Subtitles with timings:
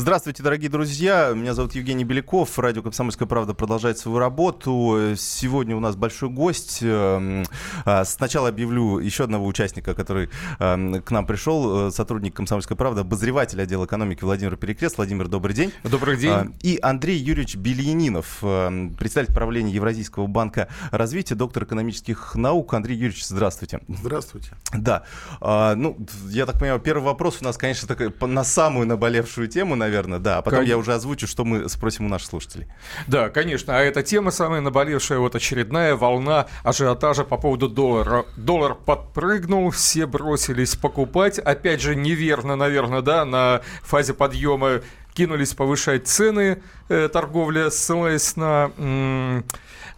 [0.00, 1.32] Здравствуйте, дорогие друзья.
[1.34, 2.58] Меня зовут Евгений Беляков.
[2.58, 5.14] Радио «Комсомольская правда» продолжает свою работу.
[5.14, 6.78] Сегодня у нас большой гость.
[6.80, 7.44] Эм,
[7.84, 11.88] а, сначала объявлю еще одного участника, который эм, к нам пришел.
[11.88, 14.96] Э, сотрудник «Комсомольской правды», обозреватель отдела экономики Владимир Перекрест.
[14.96, 15.70] Владимир, добрый день.
[15.84, 16.30] Добрый день.
[16.30, 22.72] А, и Андрей Юрьевич Бельянинов, эм, председатель правления Евразийского банка развития, доктор экономических наук.
[22.72, 23.80] Андрей Юрьевич, здравствуйте.
[23.86, 24.52] Здравствуйте.
[24.72, 25.02] Да.
[25.42, 25.98] А, ну,
[26.30, 30.18] я так понимаю, первый вопрос у нас, конечно, такой, на самую наболевшую тему, наверное, наверное,
[30.18, 30.38] да.
[30.38, 30.68] А потом Кон...
[30.68, 32.68] я уже озвучу, что мы спросим у наших слушателей.
[33.06, 33.76] Да, конечно.
[33.76, 38.24] А эта тема самая наболевшая, вот очередная волна ажиотажа по поводу доллара.
[38.36, 41.38] Доллар подпрыгнул, все бросились покупать.
[41.38, 44.80] Опять же, неверно, наверное, да, на фазе подъема
[45.12, 48.70] кинулись повышать цены, э, торговля, ссылаясь на...
[48.78, 49.44] М-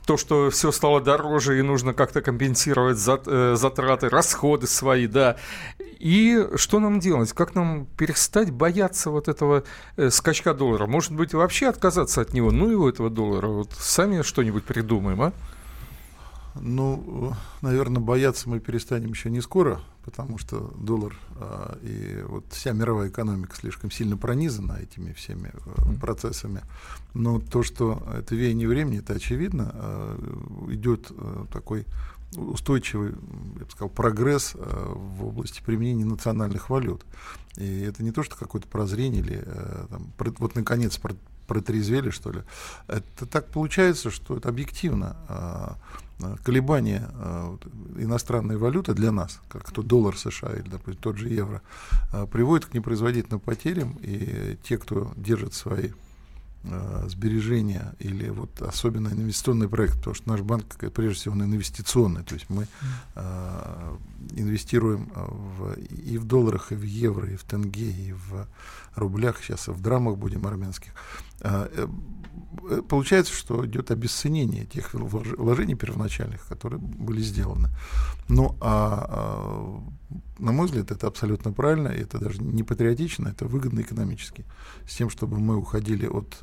[0.07, 5.37] то, что все стало дороже и нужно как-то компенсировать э, затраты, расходы свои, да.
[5.79, 7.33] И что нам делать?
[7.33, 9.65] Как нам перестать бояться вот этого
[9.97, 10.87] э, скачка доллара?
[10.87, 12.51] Может быть, вообще отказаться от него?
[12.51, 13.47] Ну у этого доллара.
[13.47, 15.33] Вот сами что-нибудь придумаем, а?
[16.55, 22.73] Ну, наверное, бояться мы перестанем еще не скоро, потому что доллар а, и вот вся
[22.73, 26.63] мировая экономика слишком сильно пронизана этими всеми а, процессами.
[27.15, 31.87] Но то, что это веяние времени, это очевидно, а, идет а, такой
[32.37, 33.11] устойчивый,
[33.59, 37.05] я бы сказал, прогресс а, в области применения национальных валют.
[37.57, 40.99] И это не то, что какое-то прозрение или а, там, вот наконец
[41.47, 42.43] протрезвели, что ли.
[42.87, 45.17] Это так получается, что это объективно.
[45.29, 45.77] А,
[46.43, 47.57] колебания а,
[47.97, 51.63] иностранной валюты для нас, как то доллар США или, допустим, тот же евро,
[52.31, 55.91] приводит к непроизводительным потерям, и те, кто держит свои
[57.09, 62.35] сбережения или вот особенно инвестиционный проект, потому что наш банк прежде всего он инвестиционный, то
[62.35, 62.69] есть мы
[63.17, 63.97] э,
[64.37, 68.47] инвестируем в, и в долларах, и в евро, и в тенге, и в
[68.95, 70.93] рублях, сейчас в драмах будем армянских.
[71.41, 77.69] Э, э, получается, что идет обесценение тех вложений первоначальных, которые были сделаны.
[78.29, 79.83] Ну, а, а
[80.39, 84.45] на мой взгляд, это абсолютно правильно, и это даже не патриотично, это выгодно экономически,
[84.89, 86.39] с тем, чтобы мы уходили от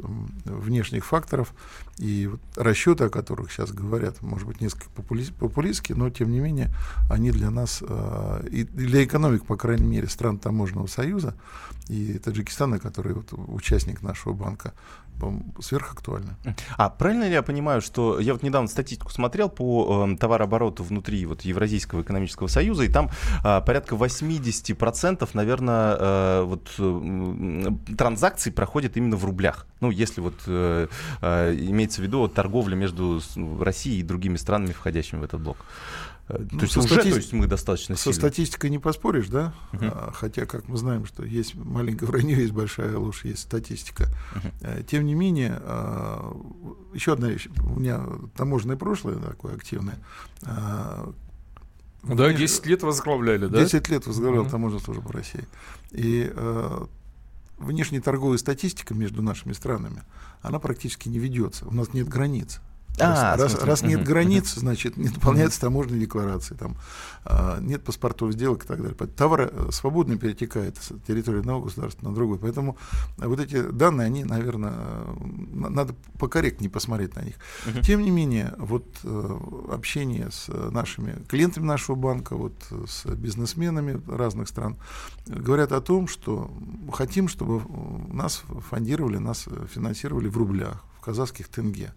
[0.45, 1.53] внешних факторов,
[1.97, 6.73] и вот расчеты, о которых сейчас говорят, может быть, несколько популистские, но, тем не менее,
[7.09, 11.35] они для нас, э, и для экономик, по крайней мере, стран Таможенного союза,
[11.89, 12.38] и Таджикистана,
[12.79, 14.73] который вот участник нашего банка,
[15.59, 16.37] сверхактуально.
[16.77, 21.25] А правильно ли я понимаю, что я вот недавно статистику смотрел по э, товарообороту внутри
[21.25, 23.09] вот Евразийского экономического союза, и там
[23.43, 29.65] э, порядка 80%, наверное, э, вот э, транзакций проходит именно в рублях.
[29.81, 30.87] Ну, если вот э,
[31.21, 33.21] э, имеется в виду вот, торговля между
[33.59, 35.57] Россией и другими странами, входящими в этот блок.
[36.29, 37.09] Э, то ну, есть уже стати...
[37.09, 39.53] то есть мы достаточно Со статистикой не поспоришь, да?
[39.73, 40.13] Uh-huh.
[40.13, 44.05] Хотя, как мы знаем, что есть маленькое вранье, есть большая ложь, есть статистика.
[44.35, 44.83] Uh-huh.
[44.83, 46.35] Тем не менее, а,
[46.93, 47.47] еще одна вещь.
[47.57, 49.97] У меня таможенное прошлое такое активное.
[50.43, 51.11] А,
[52.03, 53.59] ну да, 10 лет возглавляли, да?
[53.59, 54.51] 10 лет возглавлял uh-huh.
[54.51, 55.45] таможенную службу России.
[55.91, 56.31] И
[57.57, 60.03] внешняя торговая статистика между нашими странами,
[60.41, 61.65] она практически не ведется.
[61.65, 62.61] У нас нет границ.
[63.01, 66.77] А, раз, раз, раз нет границ, значит, не дополняются таможенные декларации, там,
[67.25, 68.95] а, нет паспортов сделок и так далее.
[69.15, 72.39] Товары э, свободно перетекают с территории одного государства на другой.
[72.39, 72.77] Поэтому
[73.17, 74.73] вот эти данные, они, наверное,
[75.19, 77.35] надо покорректнее посмотреть на них.
[77.83, 79.39] Тем не менее, вот э,
[79.71, 82.53] общение с нашими клиентами нашего банка, вот
[82.87, 84.77] с бизнесменами разных стран,
[85.27, 86.51] говорят о том, что
[86.93, 87.61] хотим, чтобы
[88.11, 91.93] нас фондировали, нас финансировали в рублях, в казахских тенге.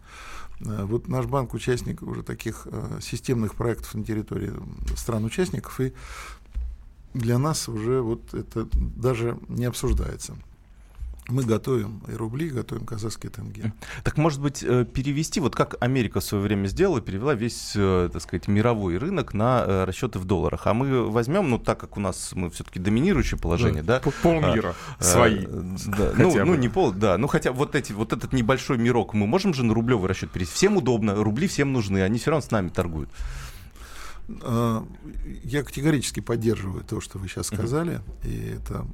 [0.64, 4.52] Э, вот наш банк участник уже таких э, системных проектов на территории
[4.96, 5.92] стран-участников, и
[7.14, 10.36] для нас уже вот это даже не обсуждается
[11.32, 13.72] мы готовим и рубли, готовим казахские тенге.
[14.04, 18.10] Так, может быть, э, перевести, вот как Америка в свое время сделала, перевела весь, э,
[18.12, 20.66] так сказать, мировой рынок на э, расчеты в долларах.
[20.66, 24.00] А мы возьмем, ну, так как у нас мы все-таки доминирующее положение, да?
[24.00, 25.46] да полмира а, свои.
[25.92, 27.18] Да, ну, ну, не пол, да.
[27.18, 30.54] Ну, хотя вот, эти, вот этот небольшой мирок мы можем же на рублевый расчет перевести.
[30.54, 33.08] Всем удобно, рубли всем нужны, они все равно с нами торгуют.
[34.28, 38.28] Я категорически поддерживаю то, что вы сейчас сказали, uh-huh.
[38.28, 38.86] и это,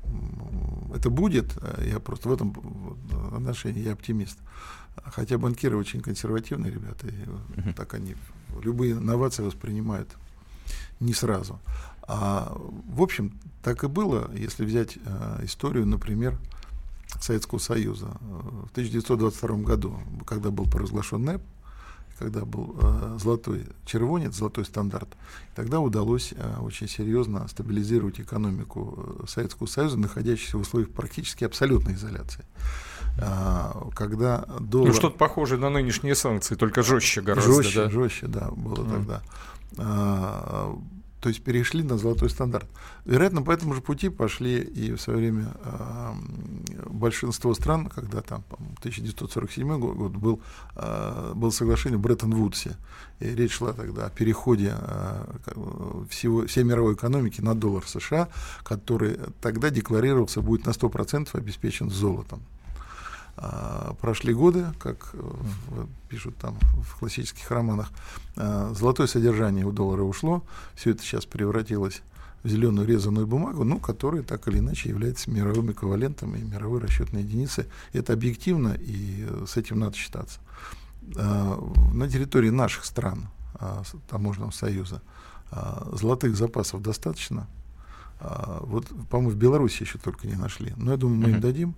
[0.94, 1.56] это будет.
[1.84, 2.54] Я просто в этом
[3.32, 4.38] отношении я оптимист.
[5.04, 7.74] Хотя банкиры очень консервативные ребята, и uh-huh.
[7.74, 8.16] так они
[8.62, 10.08] любые инновации воспринимают
[11.00, 11.60] не сразу.
[12.02, 16.38] А, в общем, так и было, если взять а, историю, например,
[17.20, 18.06] Советского Союза.
[18.20, 21.42] В 1922 году, когда был провозглашен НЭП,
[22.18, 25.08] когда был э, золотой червонец, золотой стандарт,
[25.54, 32.44] тогда удалось э, очень серьезно стабилизировать экономику Советского Союза, находящуюся в условиях практически абсолютной изоляции.
[33.20, 34.88] А, когда доллар...
[34.88, 37.52] Ну, что-то похожее на нынешние санкции, только жестче гораздо.
[37.52, 37.90] Жестче, да?
[37.90, 38.90] жестче, да, было mm.
[38.90, 39.22] тогда.
[39.78, 40.78] А,
[41.20, 42.66] то есть перешли на золотой стандарт.
[43.04, 46.12] Вероятно, по этому же пути пошли и в свое время э,
[46.86, 48.44] большинство стран, когда там
[48.78, 50.40] 1947 год был,
[50.76, 52.76] э, было соглашение в Бреттон-Вудсе,
[53.20, 55.24] и речь шла тогда о переходе э,
[56.08, 58.28] всего, всей мировой экономики на доллар США,
[58.62, 62.42] который тогда декларировался будет на 100% обеспечен золотом.
[63.40, 67.88] А, прошли годы, как э, пишут там в классических романах,
[68.36, 70.42] а, золотое содержание у доллара ушло,
[70.74, 72.02] все это сейчас превратилось
[72.42, 77.22] в зеленую резаную бумагу, ну, которая так или иначе является мировым эквивалентом и мировой расчетной
[77.22, 77.66] единицей.
[77.92, 80.40] Это объективно, и с этим надо считаться.
[81.14, 81.62] А,
[81.94, 83.28] на территории наших стран,
[84.08, 85.00] таможенного союза,
[85.92, 87.46] золотых запасов достаточно–
[88.20, 90.72] а, вот, по-моему, в Беларуси еще только не нашли.
[90.76, 91.74] Но я думаю, мы им дадим.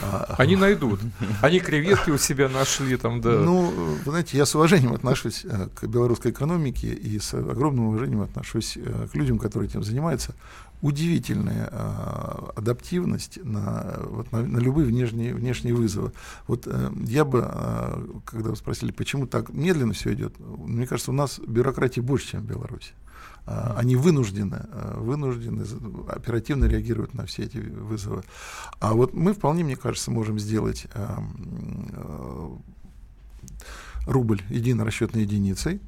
[0.00, 1.00] А, Они найдут.
[1.42, 3.40] Они креветки у себя нашли там, да.
[3.40, 3.70] Ну,
[4.04, 8.78] вы знаете, я с уважением отношусь э, к белорусской экономике и с огромным уважением отношусь
[8.78, 10.34] э, к людям, которые этим занимаются.
[10.80, 16.12] Удивительная э, адаптивность на, вот, на, на любые внешние, внешние вызовы.
[16.46, 16.66] Вот
[17.06, 17.42] я бы,
[18.24, 22.40] когда вы спросили, почему так медленно все идет, мне кажется, у нас бюрократии больше, чем
[22.40, 22.92] в Беларуси.
[23.44, 25.64] А, они вынуждены, а, вынуждены
[26.08, 28.22] оперативно реагировать на все эти вызовы.
[28.78, 31.22] А вот мы вполне, мне кажется, можем сделать а,
[34.06, 35.80] рубль единой расчетной единицей,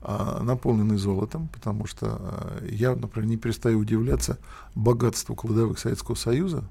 [0.00, 4.38] наполненный золотом, потому что я, например, не перестаю удивляться
[4.76, 6.64] богатству кладовых Советского Союза,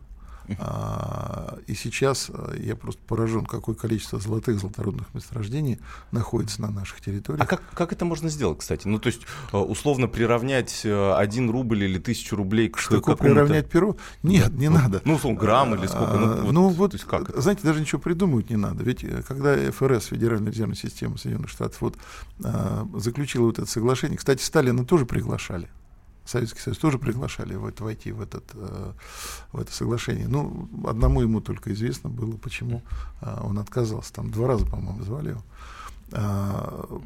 [0.59, 5.79] а, и сейчас э, я просто поражен, какое количество золотых золотородных месторождений
[6.11, 7.43] находится на наших территориях.
[7.43, 8.87] А как, как это можно сделать, кстати?
[8.87, 9.21] Ну, то есть,
[9.51, 13.97] э, условно приравнять э, один рубль или тысячу рублей к Что такое приравнять перу?
[14.23, 15.01] Нет, не ну, надо.
[15.05, 16.13] Ну, условно, грамм или сколько?
[16.13, 17.41] Ну, вот, ну, вот есть, как это?
[17.41, 18.83] знаете, даже ничего придумывать не надо.
[18.83, 21.97] Ведь когда ФРС, Федеральная резервная система Соединенных Штатов, вот,
[22.95, 25.67] заключила вот это соглашение, кстати, Сталина тоже приглашали.
[26.27, 28.93] Советский Союз тоже приглашали в это, войти в, этот, э,
[29.53, 30.27] в это соглашение.
[30.27, 32.83] Ну, одному ему только известно было, почему
[33.21, 34.13] э, он отказался.
[34.13, 35.43] Там два раза, по-моему, звали его.
[36.11, 36.99] А,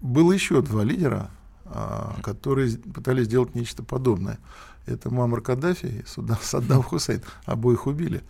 [0.00, 1.30] было еще два лидера,
[2.22, 4.38] которые пытались сделать нечто подобное.
[4.86, 6.04] Это Мамар Каддафи и
[6.42, 7.22] Саддам Хусейн.
[7.44, 8.22] Обоих убили.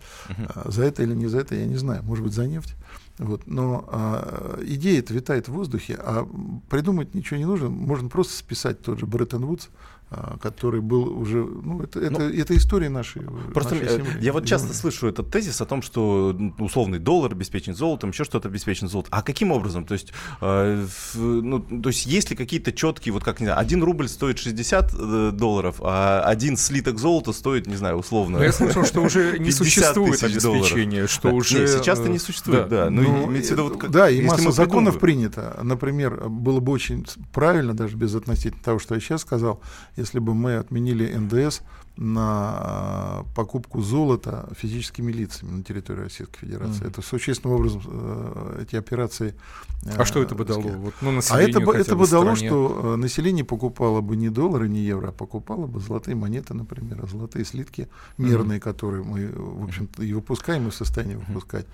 [0.65, 2.03] За это или не за это, я не знаю.
[2.03, 2.75] Может быть, за нефть.
[3.21, 6.27] Вот, но а, идея это витает в воздухе, а
[6.71, 7.69] придумать ничего не нужно.
[7.69, 9.67] Можно просто списать тот же Бреттон Вудс,
[10.41, 13.21] который был уже, ну, это, это, ну, это история нашей,
[13.53, 14.17] просто нашей земли.
[14.19, 18.49] Я вот часто слышу этот тезис о том, что условный доллар обеспечен золотом, еще что-то
[18.49, 19.09] обеспечен золотом.
[19.13, 19.85] А каким образом?
[19.85, 20.11] То есть,
[20.41, 20.85] э,
[21.15, 24.93] ну, то есть есть ли какие-то четкие, вот как, не знаю, один рубль стоит 60
[24.93, 28.39] э, долларов, а один слиток золота стоит, не знаю, условно...
[28.39, 31.35] Но я слышал, что уже не существует обеспечения, что да.
[31.35, 31.67] уже...
[31.67, 32.85] сейчас-то не существует, да.
[32.85, 32.89] да.
[32.89, 35.57] Ну, ну, виду, вот, как, да, и масса законов принято.
[35.63, 39.61] Например, было бы очень правильно, даже без относительно того, что я сейчас сказал,
[40.01, 41.61] если бы мы отменили НДС
[41.97, 46.83] на а, покупку золота физическими лицами на территории Российской Федерации.
[46.83, 46.89] Mm-hmm.
[46.89, 49.35] Это существенным образом э, эти операции.
[49.83, 50.61] Э, а что это бы дало?
[50.61, 54.69] Вот, ну, а это бы, это бы дало, что э, население покупало бы не доллары,
[54.69, 58.63] не евро, а покупало бы золотые монеты, например, а золотые слитки мерные, mm-hmm.
[58.63, 61.27] которые мы, в общем-то, и выпускаем, и в состоянии mm-hmm.
[61.27, 61.65] выпускать.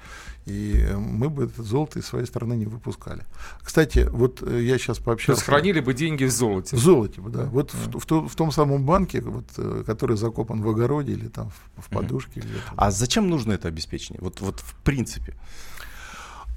[0.45, 3.23] И мы бы это золото из своей страны не выпускали.
[3.61, 5.41] Кстати, вот я сейчас пообщался...
[5.41, 6.75] То есть хранили бы деньги в золоте?
[6.75, 7.43] В золоте, да.
[7.43, 7.49] Mm-hmm.
[7.49, 7.99] Вот mm-hmm.
[7.99, 9.45] В, в, в том самом банке, вот,
[9.85, 12.39] который который закопан в огороде или там в, в подушке.
[12.39, 12.73] Mm-hmm.
[12.77, 14.21] А зачем нужно это обеспечение?
[14.21, 15.33] Вот, вот в принципе.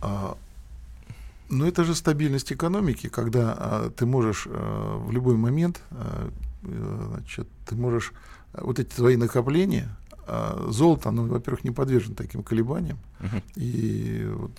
[0.02, 0.36] А,
[1.48, 6.30] ну, это же стабильность экономики, когда а, ты можешь а, в любой момент, а,
[6.62, 8.12] э, значит, ты можешь
[8.52, 9.88] а, вот эти твои накопления,
[10.26, 13.42] а, золото, оно, во-первых, не подвержено таким колебаниям, uh-huh.
[13.56, 14.52] и вот,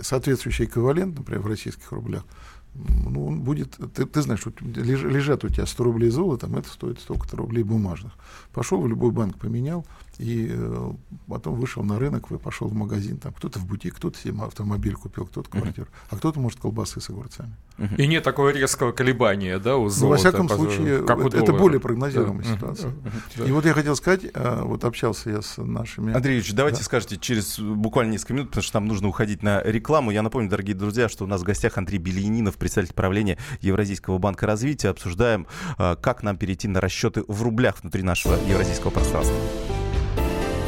[0.00, 2.24] соответствующий эквивалент, например, в российских рублях,
[2.74, 7.36] ну, он будет, ты, ты знаешь, лежат у тебя 100 рублей золотом, это стоит столько-то
[7.36, 8.12] рублей бумажных.
[8.52, 9.86] Пошел в любой банк, поменял,
[10.18, 10.92] и э,
[11.26, 14.94] потом вышел на рынок, вы пошел в магазин, там кто-то в бутик, кто-то себе автомобиль
[14.94, 16.06] купил, кто-то квартиру, uh-huh.
[16.10, 17.52] а кто-то, может, колбасы с огурцами.
[17.78, 17.96] Uh-huh.
[17.96, 20.02] И нет такого резкого колебания, да, у золота?
[20.02, 22.54] Ну, во всяком случае, как это, это более прогнозируемая да.
[22.54, 22.90] ситуация.
[22.90, 23.12] Uh-huh.
[23.36, 23.48] Uh-huh.
[23.48, 26.12] И вот я хотел сказать, э, вот общался я с нашими...
[26.12, 26.84] Андрей Ильич, давайте да?
[26.84, 30.10] скажете через буквально несколько минут, потому что нам нужно уходить на рекламу.
[30.10, 34.46] Я напомню, дорогие друзья, что у нас в гостях Андрей Белянинов, председатель правления Евразийского банка
[34.46, 34.90] развития.
[34.90, 35.46] Обсуждаем,
[35.78, 39.36] э, как нам перейти на расчеты в рублях внутри нашего евразийского пространства.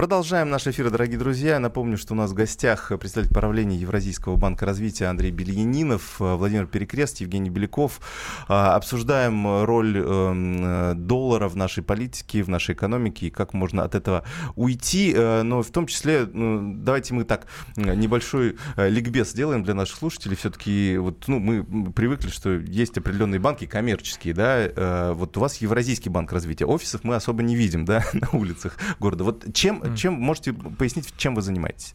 [0.00, 1.58] Продолжаем наш эфир, дорогие друзья.
[1.58, 7.20] Напомню, что у нас в гостях представитель правления Евразийского банка развития Андрей Бельянинов, Владимир Перекрест,
[7.20, 8.00] Евгений Беляков.
[8.48, 13.94] А, обсуждаем роль эм, доллара в нашей политике, в нашей экономике и как можно от
[13.94, 14.24] этого
[14.56, 15.12] уйти.
[15.14, 19.98] Э, но в том числе, ну, давайте мы так небольшой э, ликбез сделаем для наших
[19.98, 20.34] слушателей.
[20.34, 24.60] Все-таки вот, ну, мы привыкли, что есть определенные банки коммерческие, да.
[24.60, 26.64] Э, вот у вас Евразийский банк развития.
[26.64, 29.24] Офисов мы особо не видим, да, на улицах города.
[29.24, 31.94] Вот чем чем можете пояснить, чем вы занимаетесь?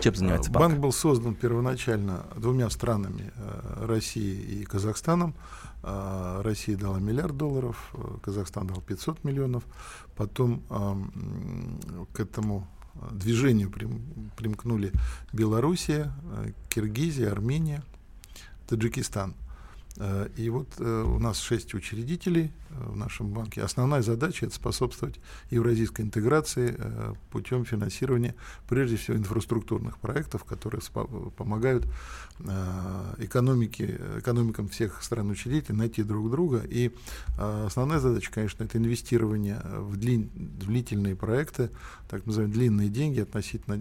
[0.00, 0.68] Чем занимается банк?
[0.68, 5.34] Банк был создан первоначально двумя странами, э, Россией и Казахстаном.
[5.82, 9.64] Э, Россия дала миллиард долларов, э, Казахстан дал 500 миллионов.
[10.16, 10.62] Потом
[12.12, 12.66] к этому
[13.12, 13.70] движению
[14.36, 14.92] примкнули
[15.32, 16.12] Белоруссия,
[16.68, 17.82] Киргизия, Армения,
[18.66, 19.47] Таджикистан– Э,
[20.36, 23.62] и вот э, у нас шесть учредителей э, в нашем банке.
[23.62, 25.18] Основная задача это способствовать
[25.50, 26.78] евразийской интеграции
[27.30, 28.34] путем финансирования,
[28.68, 30.80] прежде всего, инфраструктурных проектов, которые
[31.36, 31.86] помогают
[33.18, 36.62] экономике, экономикам всех стран учредителей найти друг друга.
[36.68, 36.92] И
[37.36, 41.70] основная задача, конечно, это инвестирование в длин, длительные проекты,
[42.08, 43.78] так называемые длинные деньги, относительно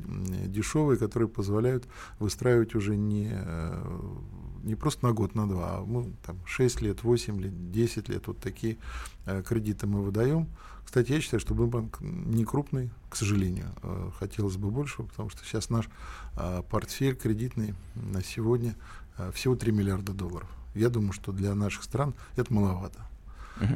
[0.47, 1.85] дешевые, которые позволяют
[2.19, 3.31] выстраивать уже не
[4.67, 8.27] не просто на год, на два, а мы там 6 лет, 8 лет, 10 лет,
[8.27, 8.77] вот такие
[9.25, 10.47] э, кредиты мы выдаем.
[10.85, 13.67] Кстати, я считаю, что мы банк не крупный, к сожалению.
[13.83, 15.89] Э, хотелось бы большего, потому что сейчас наш
[16.35, 18.75] э, портфель кредитный на сегодня
[19.17, 20.49] э, всего 3 миллиарда долларов.
[20.75, 23.07] Я думаю, что для наших стран это маловато.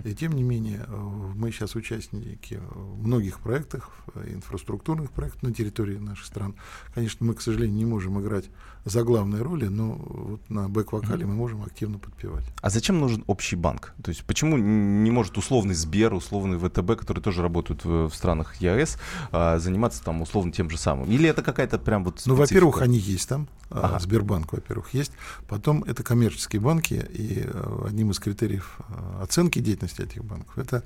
[0.03, 0.95] И тем не менее, э,
[1.36, 2.60] мы сейчас участники
[2.98, 6.55] многих проектов, э, инфраструктурных проектов на территории наших стран.
[6.93, 8.50] Конечно, мы, к сожалению, не можем играть
[8.85, 12.43] за главные роли, но вот на бэк-вокале мы можем активно подпевать.
[12.61, 13.93] А зачем нужен общий банк?
[14.03, 18.55] То есть почему не может условный Сбер, условный ВТБ, которые тоже работают в, в странах
[18.55, 18.97] ЕАЭС,
[19.31, 21.09] а, заниматься там условно тем же самым?
[21.11, 22.33] Или это какая-то прям вот специфика?
[22.33, 23.47] Ну, во-первых, они есть там.
[23.69, 24.00] А, ага.
[24.00, 25.11] Сбербанк, во-первых, есть.
[25.47, 28.79] Потом это коммерческие банки, и э, одним из критериев
[29.21, 30.83] оценки деятельности этих банков это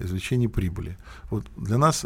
[0.00, 0.98] извлечение прибыли.
[1.30, 2.04] Вот для нас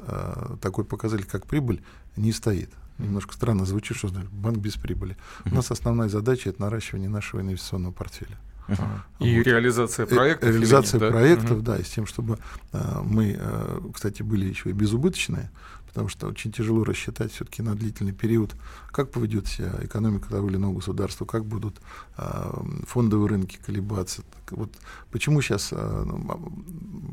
[0.60, 1.82] такой показатель, как прибыль,
[2.16, 5.16] не стоит немножко странно звучит, что банк без прибыли.
[5.44, 8.38] У нас основная задача это наращивание нашего инвестиционного портфеля.
[8.68, 9.00] Uh-huh.
[9.20, 9.46] И вот.
[9.46, 10.50] реализация э, проектов.
[10.50, 11.76] Реализация нет, проектов, да?
[11.76, 12.38] да, и с тем, чтобы
[12.72, 15.50] э, мы, э, кстати, были еще и безубыточные,
[15.88, 18.54] потому что очень тяжело рассчитать все-таки на длительный период,
[18.92, 21.80] как поведет себя экономика того или иного государства, как будут
[22.16, 22.52] э,
[22.86, 24.22] фондовые рынки колебаться.
[24.22, 24.70] Так вот
[25.10, 26.52] почему сейчас, э, ну,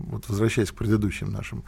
[0.10, 1.64] вот возвращаясь к предыдущим нашим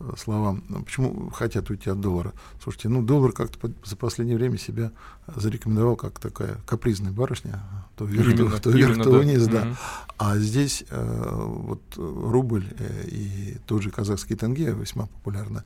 [0.00, 2.32] э, словам, ну, почему хотят уйти от доллара?
[2.62, 4.92] Слушайте, ну доллар как-то за последнее время себя
[5.26, 7.62] зарекомендовал как такая капризная барышня,
[7.96, 9.18] то вверх, именно, то, то, вверх, именно, то да.
[9.18, 9.62] вниз, да.
[9.62, 9.76] Угу.
[10.18, 15.62] А здесь э, вот рубль э, и тот же казахский тенге весьма популярны.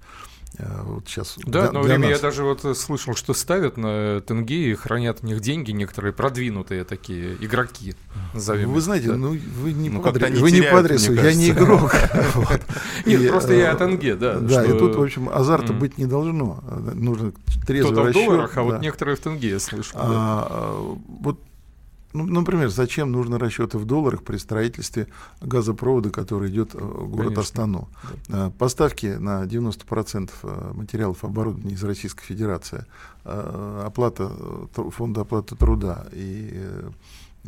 [0.58, 2.18] Э, вот сейчас да, одно время нас.
[2.18, 6.84] я даже вот слышал, что ставят на тенге и хранят в них деньги некоторые продвинутые
[6.84, 7.94] такие игроки.
[8.34, 9.16] Назовем Вы знаете, да.
[9.16, 11.94] ну вы не, ну, по, адресу, вы теряют, не по адресу, я не игрок.
[13.06, 14.38] Нет, просто я о тенге, да.
[14.38, 16.62] Да, и тут, в общем, азарта быть не должно.
[16.94, 17.32] Нужно
[17.66, 18.22] трезвый расчет.
[18.22, 19.98] в долларах, а вот некоторые в тенге я слышал.
[20.02, 21.40] А, вот
[22.12, 25.08] ну, например, зачем нужны расчеты в долларах при строительстве
[25.40, 27.40] газопровода, который идет в город Конечно.
[27.40, 27.88] Астану?
[28.28, 28.48] Да.
[28.48, 32.84] Э, поставки на 90% э, материалов оборудования из Российской Федерации,
[33.24, 34.30] э, оплата
[34.74, 36.70] фонда оплаты труда и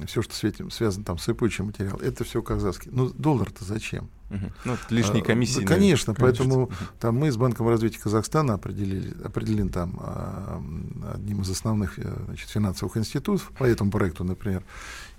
[0.06, 2.90] все, что с этим связано там с сыпучим материалом, это все казахский.
[2.92, 4.10] Ну, доллар-то зачем?
[4.30, 4.52] Угу.
[4.64, 5.60] Ну, лишние а, комиссии.
[5.60, 10.62] Да, конечно, конечно, поэтому там мы с Банком развития Казахстана определили, определен там а,
[11.14, 14.64] одним из основных э, значит, финансовых институтов по этому проекту, например.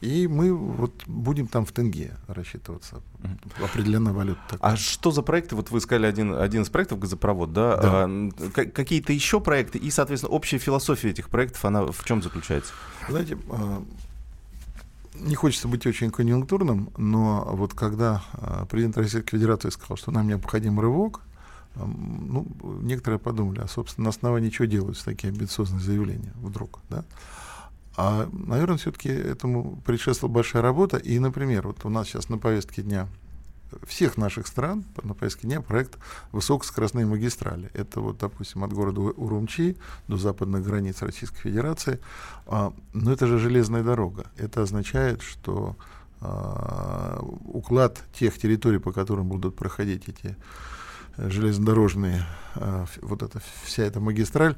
[0.01, 3.01] И мы вот будем там в тенге рассчитываться.
[3.24, 3.65] Угу.
[3.65, 4.41] Определенная валюта.
[4.50, 4.74] Такая.
[4.74, 5.55] А что за проекты?
[5.55, 7.77] Вот вы сказали один, один из проектов газопровод, да?
[7.77, 8.05] да.
[8.05, 12.74] А, какие-то еще проекты и, соответственно, общая философия этих проектов, она в чем заключается?
[13.08, 13.84] Знаете, а,
[15.19, 20.27] не хочется быть очень конъюнктурным, но вот когда а, президент Российской Федерации сказал, что нам
[20.27, 21.22] необходим рывок,
[21.75, 22.48] ну,
[22.81, 27.03] некоторые подумали, а, собственно, на основании чего делаются такие амбициозные заявления вдруг, да?
[27.98, 30.98] А, наверное, все-таки этому предшествовала большая работа.
[30.98, 33.07] И, например, вот у нас сейчас на повестке дня
[33.84, 35.98] всех наших стран на повестке дня проект
[36.32, 37.70] высокоскоростной магистрали.
[37.74, 39.77] Это вот, допустим, от города Урумчи
[40.08, 42.00] до западных границ Российской Федерации.
[42.46, 44.25] А, но это же железная дорога.
[44.38, 45.75] Это означает, что
[46.22, 50.36] а, уклад тех территорий, по которым будут проходить эти
[51.17, 54.55] железнодорожные, а, вот эта вся эта магистраль,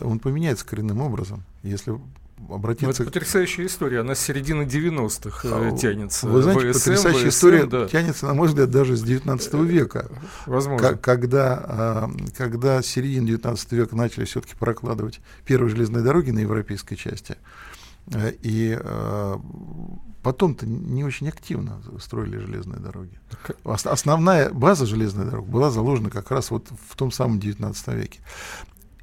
[0.00, 1.44] он поменяется коренным образом.
[1.62, 1.98] Если
[2.48, 2.86] обратиться...
[2.86, 6.28] Ну, это потрясающая история, она с середины 90-х э, а, тянется.
[6.28, 7.88] Вы знаете, ВСМ, потрясающая ВСМ, история да.
[7.88, 10.10] тянется, на мой взгляд, даже с 19 века.
[10.46, 10.96] Возможно.
[10.96, 17.36] Когда, когда с середины 19 века начали все-таки прокладывать первые железные дороги на европейской части,
[18.12, 19.36] э, и э,
[20.22, 23.18] потом-то не очень активно строили железные дороги.
[23.64, 28.20] Основная база железной дороги была заложена как раз вот в том самом 19 веке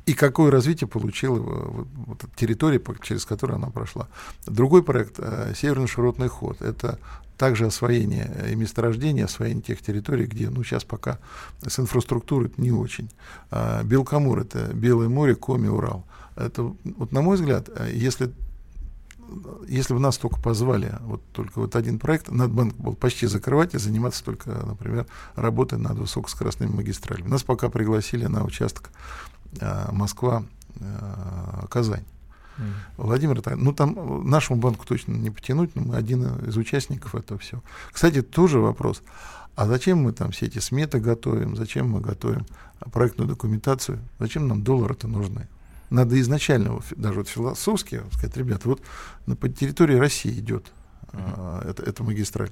[0.06, 4.08] и какое развитие получила вот, вот, территория, через которую она прошла.
[4.46, 7.00] Другой проект э, «Северный широтный ход»— это
[7.38, 11.20] также освоение э, и месторождения, освоение тех территорий, где ну, сейчас пока
[11.66, 13.10] с инфраструктурой не очень.
[13.50, 16.06] А, Белкамур— это Белое море, Коми, Урал.
[16.36, 18.34] Это, вот, на мой взгляд, э, если
[19.68, 23.80] если бы нас только позвали, вот только вот один проект, Надбанк был почти закрывать и
[23.80, 27.30] заниматься только, например, работой над высокоскоростными магистралями.
[27.30, 28.92] Нас пока пригласили на участок
[29.60, 30.44] Э, Москва,
[30.76, 32.06] э, Казань.
[32.58, 32.64] Mm.
[32.98, 37.62] Владимир, ну там нашему банку точно не потянуть, но мы один из участников этого все.
[37.92, 39.02] Кстати, тоже вопрос.
[39.56, 41.56] А зачем мы там все эти сметы готовим?
[41.56, 42.46] Зачем мы готовим
[42.92, 44.00] проектную документацию?
[44.20, 45.48] Зачем нам доллары-то нужны?
[45.90, 48.82] Надо изначально, даже вот философски сказать, ребята, вот
[49.28, 50.66] на по территории России идет
[51.12, 51.34] mm-hmm.
[51.38, 52.50] а, это, эта магистраль.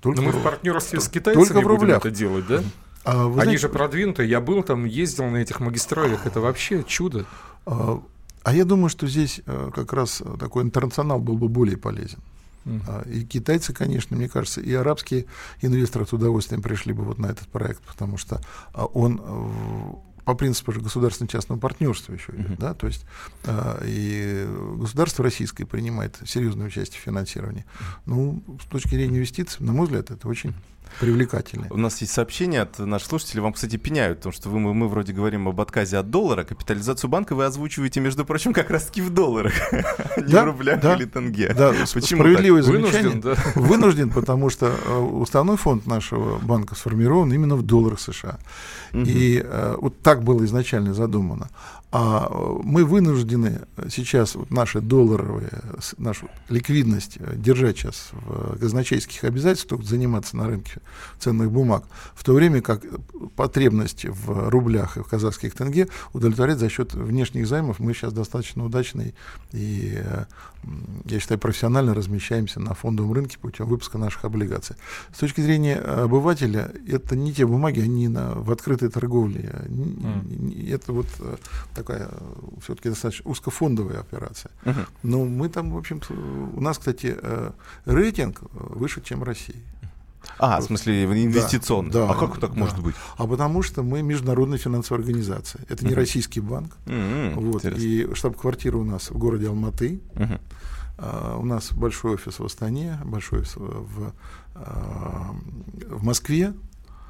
[0.00, 2.02] Только Но мы в партнерстве с китайцами только в рублях.
[2.02, 2.62] будем это делать, да?
[3.06, 4.28] А, Они знаете, же продвинутые.
[4.28, 6.26] Я был там, ездил на этих магистралях.
[6.26, 7.24] Это вообще чудо.
[7.64, 8.02] А,
[8.42, 12.18] а я думаю, что здесь э, как раз такой интернационал был бы более полезен.
[12.64, 13.08] Uh-huh.
[13.08, 15.26] И китайцы, конечно, мне кажется, и арабские
[15.62, 18.40] инвесторы с удовольствием пришли бы вот на этот проект, потому что
[18.74, 19.20] а, он
[20.24, 22.58] по принципу же государственно-частного партнерства еще идет, uh-huh.
[22.58, 23.06] да, то есть
[23.44, 27.64] э, и государство российское принимает серьезное участие в финансировании.
[28.04, 30.52] Ну, с точки зрения инвестиций, на мой взгляд, это очень
[31.00, 31.68] привлекательный.
[31.70, 33.42] У нас есть сообщение от наших слушателей.
[33.42, 36.44] Вам, кстати, пеняют, потому что вы, мы, мы вроде говорим об отказе от доллара.
[36.44, 39.54] Капитализацию банка вы озвучиваете, между прочим, как раз-таки в долларах,
[40.16, 41.52] не в рублях или тенге.
[41.56, 43.22] Да, Почему справедливое замечание.
[43.54, 48.38] Вынужден, потому что э, уставной фонд нашего банка сформирован именно в долларах США.
[48.92, 51.48] И э, вот так было изначально задумано.
[51.92, 55.50] А э, мы вынуждены сейчас вот наши долларовые,
[55.98, 60.80] нашу ликвидность э, держать сейчас в казначейских обязательствах, заниматься на рынке
[61.20, 62.82] ценных бумаг, в то время как
[63.36, 68.64] потребность в рублях и в казахских тенге удовлетворять за счет внешних займов мы сейчас достаточно
[68.64, 69.14] удачный
[69.52, 70.24] и, э,
[71.04, 74.74] я считаю, профессионально размещаемся на фондовом рынке путем выпуска наших облигаций.
[75.14, 79.52] С точки зрения обывателя, это не те бумаги, они на, в открытой торговле.
[79.68, 80.74] Mm.
[80.74, 81.06] Это вот
[81.76, 82.08] такая
[82.62, 84.50] все-таки достаточно узкофондовая операция.
[84.64, 84.86] Uh-huh.
[85.02, 87.50] Но мы там, в общем-то, у нас, кстати, э,
[87.84, 89.62] рейтинг выше, чем Россия.
[90.38, 91.92] А, в смысле инвестиционный.
[91.92, 92.58] Да, а как так да.
[92.58, 92.96] может быть?
[93.16, 95.62] А потому что мы международная финансовая организация.
[95.68, 95.96] Это не uh-huh.
[95.96, 96.76] российский банк.
[96.86, 97.34] Uh-huh.
[97.34, 100.00] Вот, и штаб-квартира у нас в городе Алматы.
[100.14, 100.40] Uh-huh.
[100.98, 104.12] Uh, у нас большой офис в Астане, большой офис в,
[104.54, 105.36] uh,
[105.90, 106.54] в Москве,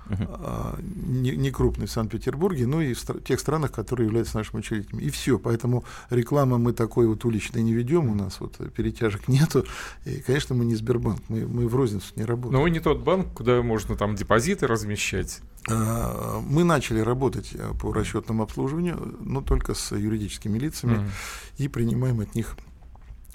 [0.09, 0.83] uh-huh.
[1.07, 5.03] не, не крупный в Санкт-Петербурге, но и в стра- тех странах, которые являются нашими учредителями.
[5.03, 5.39] И все.
[5.39, 9.65] Поэтому рекламы мы такой вот уличной не ведем, у нас вот перетяжек нету.
[10.05, 12.55] И, конечно, мы не Сбербанк, мы, мы в розницу не работаем.
[12.55, 15.41] Но вы не тот банк, куда можно там депозиты размещать.
[15.69, 21.11] А, мы начали работать э, по расчетному обслуживанию, но только с юридическими лицами, uh-huh.
[21.59, 22.57] и принимаем от них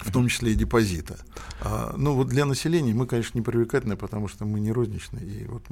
[0.04, 1.16] в том числе и депозита.
[1.60, 5.24] А, ну вот для населения мы, конечно, не привлекательны, потому что мы не розничные.
[5.24, 5.62] И вот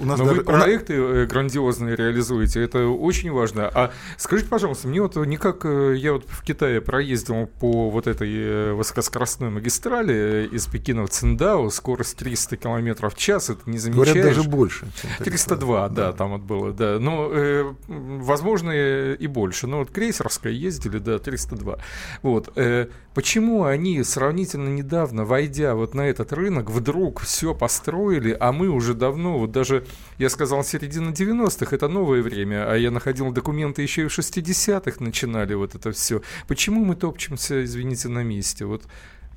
[0.00, 0.40] у нас Но даже...
[0.40, 3.68] вы проекты э, грандиозные реализуете, это очень важно.
[3.68, 8.30] А скажите, пожалуйста, мне вот никак, э, я вот в Китае проездил по вот этой
[8.32, 14.08] э, высокоскоростной магистрали из Пекина в Циндао, скорость 300 км в час, это не замечаешь.
[14.08, 14.86] Говорят, даже больше.
[15.18, 16.98] 302, да, да, там вот было, да.
[16.98, 19.66] Но, э, возможно, и больше.
[19.66, 21.78] Но вот крейсерская ездили, да, 302.
[22.22, 22.52] Вот.
[22.56, 28.52] Э, почему они они сравнительно недавно, войдя вот на этот рынок, вдруг все построили, а
[28.52, 29.86] мы уже давно, вот даже,
[30.18, 35.02] я сказал, середина 90-х, это новое время, а я находил документы еще и в 60-х
[35.02, 36.20] начинали вот это все.
[36.46, 38.66] Почему мы топчемся, извините, на месте?
[38.66, 38.82] Вот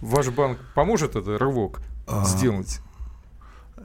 [0.01, 2.25] ваш банк поможет этот рывок а...
[2.25, 2.81] сделать?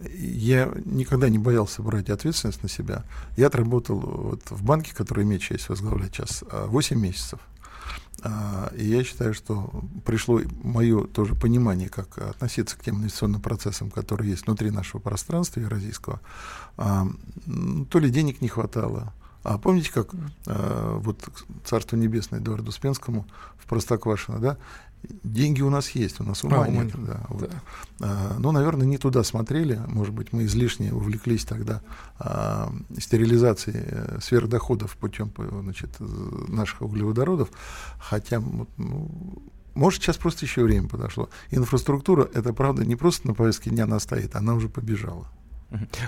[0.00, 3.02] я никогда не боялся брать ответственность на себя.
[3.36, 7.40] Я отработал вот в банке, который имеет честь возглавлять сейчас, 8 месяцев.
[8.22, 9.70] А, и я считаю, что
[10.04, 15.60] пришло мое тоже понимание, как относиться к тем инвестиционным процессам, которые есть внутри нашего пространства
[15.60, 16.20] евразийского.
[16.76, 17.06] А,
[17.90, 19.12] то ли денег не хватало,
[19.44, 20.10] а помните, как
[20.46, 21.26] э, вот
[21.64, 23.26] Царство Небесное Эдуарду Успенскому
[23.56, 24.58] в Простоквашино, да,
[25.02, 26.90] деньги у нас есть, у нас ума а, нет.
[27.04, 27.50] Да, вот.
[27.50, 27.62] да.
[28.00, 31.80] А, ну, наверное, не туда смотрели, может быть, мы излишне увлеклись тогда
[32.18, 35.32] а, стерилизацией э, сверхдоходов путем
[35.62, 37.50] значит, наших углеводородов,
[37.98, 39.42] хотя ну,
[39.74, 41.30] может, сейчас просто еще время подошло.
[41.50, 45.28] Инфраструктура, это правда, не просто на повестке дня она стоит, она уже побежала.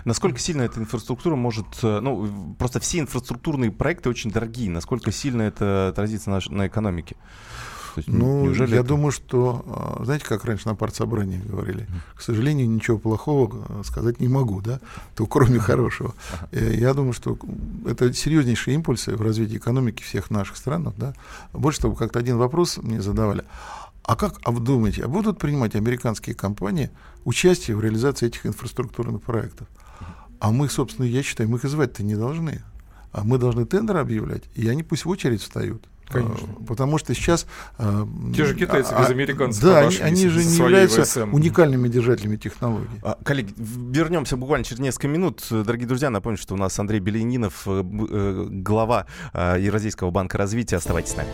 [0.05, 5.43] Насколько сильно эта инфраструктура может, э, ну, просто все инфраструктурные проекты очень дорогие, насколько сильно
[5.43, 7.17] это отразится на, на экономике?
[7.97, 8.89] Есть, ну, неужели я это...
[8.89, 14.21] думаю, что, а, знаете, как раньше на партсобрании говорили, к сожалению, ничего плохого э, сказать
[14.21, 14.81] не могу, да,
[15.15, 16.15] то кроме хорошего.
[16.53, 17.39] Э, я думаю, что
[17.87, 21.15] это серьезнейшие импульсы в развитии экономики всех наших стран, да.
[21.53, 23.45] Больше того, как-то один вопрос мне задавали.
[24.03, 26.91] А как, а вы думаете, а будут принимать американские компании
[27.25, 29.69] участие в реализации этих инфраструктурных проектов?
[30.41, 32.63] А мы, собственно, я считаю, мы их звать-то не должны.
[33.13, 35.85] А мы должны тендер объявлять, и они пусть в очередь встают.
[36.11, 36.49] Конечно.
[36.61, 37.47] А, потому что сейчас...
[37.79, 41.33] А, Те же китайцы без а, американцев Да, они, они же не являются ВСМ.
[41.35, 42.89] уникальными держателями технологий.
[43.25, 45.43] Коллеги, вернемся буквально через несколько минут.
[45.51, 50.77] Дорогие друзья, напомню, что у нас Андрей Беленинов, э, э, глава Евразийского банка развития.
[50.77, 51.29] Оставайтесь с нами.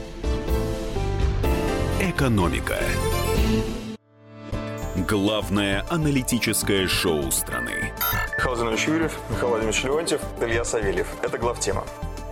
[2.01, 2.77] Экономика.
[5.09, 7.93] Главное аналитическое шоу страны.
[8.39, 11.07] Михаил Юрьев, Михаил Владимирович Леонтьев, Илья Савельев.
[11.23, 11.85] Это главтема.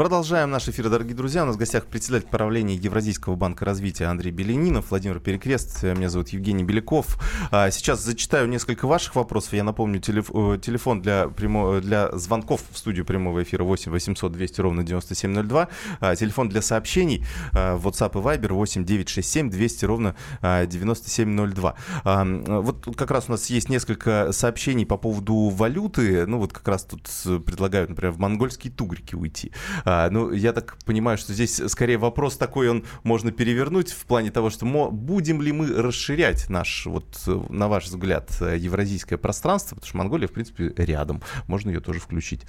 [0.00, 1.42] Продолжаем наш эфир, дорогие друзья.
[1.42, 6.30] У нас в гостях председатель правления Евразийского банка развития Андрей Беленинов, Владимир Перекрест, меня зовут
[6.30, 7.18] Евгений Беляков.
[7.50, 9.52] А, сейчас зачитаю несколько ваших вопросов.
[9.52, 14.84] Я напомню, телефон для, прямо, для звонков в студию прямого эфира 8 800 200 ровно
[14.84, 15.68] 9702.
[16.00, 21.74] А, телефон для сообщений а, WhatsApp и Viber 8 967 200 ровно 9702.
[22.62, 26.24] Вот как раз у нас есть несколько сообщений по поводу валюты.
[26.24, 27.02] Ну вот как раз тут
[27.44, 29.52] предлагают, например, в монгольские тугрики уйти.
[29.92, 34.30] А, ну, я так понимаю, что здесь скорее вопрос такой, он можно перевернуть в плане
[34.30, 37.06] того, что мо, будем ли мы расширять наш, вот,
[37.48, 42.42] на ваш взгляд, евразийское пространство, потому что Монголия, в принципе, рядом, можно ее тоже включить.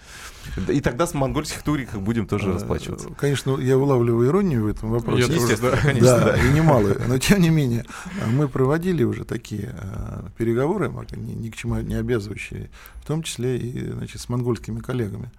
[0.68, 3.10] И тогда с монгольских туриках будем тоже а, расплачиваться.
[3.18, 5.34] Конечно, я улавливаю иронию в этом вопросе.
[5.34, 6.38] Я тоже, да, конечно, да, да.
[6.38, 7.02] и немалую.
[7.08, 7.86] Но, тем не менее,
[8.28, 13.58] мы проводили уже такие э, переговоры, ни, ни к чему не обязывающие, в том числе
[13.58, 15.32] и значит, с монгольскими коллегами.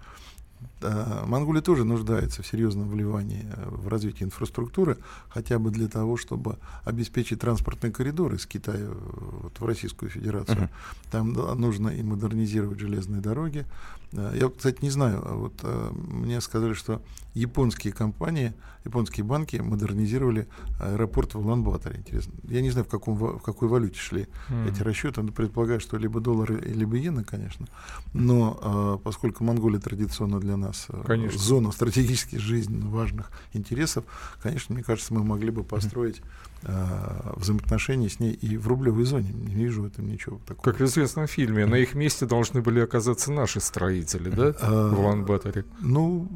[0.83, 4.97] Э, Монголия тоже нуждается в серьезном вливании э, в развитие инфраструктуры,
[5.29, 8.93] хотя бы для того, чтобы обеспечить транспортные коридоры из Китая э,
[9.41, 10.57] вот, в Российскую Федерацию.
[10.57, 10.69] Uh-huh.
[11.11, 13.65] Там да, нужно и модернизировать железные дороги.
[14.11, 15.53] Я, кстати, не знаю, а вот
[15.91, 17.01] мне сказали, что
[17.33, 18.53] японские компании,
[18.85, 20.47] японские банки модернизировали
[20.79, 21.97] аэропорт в Улан-Баторе.
[21.97, 22.31] Интересно.
[22.43, 24.69] Я не знаю, в, каком, в какой валюте шли mm.
[24.69, 25.23] эти расчеты.
[25.23, 27.65] Но предполагаю, что либо доллары, либо иены, конечно.
[28.13, 30.72] Но поскольку Монголия традиционно для нас
[31.05, 31.39] конечно.
[31.39, 34.05] зона стратегически жизненно важных интересов,
[34.41, 36.21] конечно, мне кажется, мы могли бы построить
[36.65, 39.31] э, взаимоотношения с ней и в рублевой зоне.
[39.33, 40.63] Не вижу в этом ничего такого.
[40.63, 44.99] Как в известном фильме, на их месте должны были оказаться наши строители, да, а, в
[44.99, 45.65] Улан-Баторе?
[45.79, 46.27] Ну,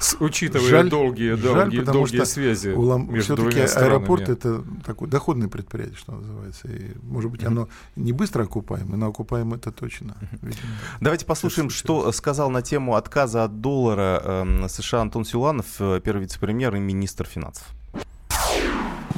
[0.00, 3.10] с, учитывая жаль, долгие, жаль, долгие, долгие связи Улан...
[3.10, 6.68] между Все-таки аэропорт— это такое доходное предприятие, что называется.
[6.68, 10.16] И, может быть, оно не быстро окупаемо, но окупаемо это точно.
[10.42, 10.72] Видимо.
[11.00, 16.22] Давайте послушаем, что сказал на тему отказа от доллара э, США Антон Силуанов, э, первый
[16.22, 17.66] вице-премьер и министр финансов.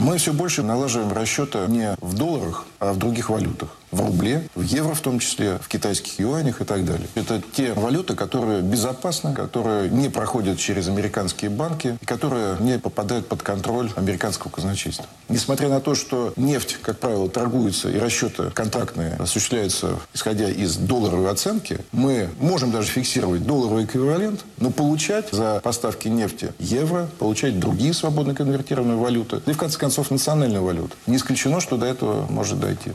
[0.01, 4.63] Мы все больше налаживаем расчеты не в долларах, а в других валютах в рубле, в
[4.63, 7.07] евро в том числе, в китайских юанях и так далее.
[7.15, 13.43] Это те валюты, которые безопасны, которые не проходят через американские банки, которые не попадают под
[13.43, 15.07] контроль американского казначейства.
[15.29, 21.31] Несмотря на то, что нефть, как правило, торгуется и расчеты контрактные осуществляются исходя из долларовой
[21.31, 27.95] оценки, мы можем даже фиксировать долларовый эквивалент, но получать за поставки нефти евро, получать другие
[27.95, 30.97] свободно конвертированные валюты, и в конце концов национальную валюту.
[31.07, 32.93] Не исключено, что до этого может дойти.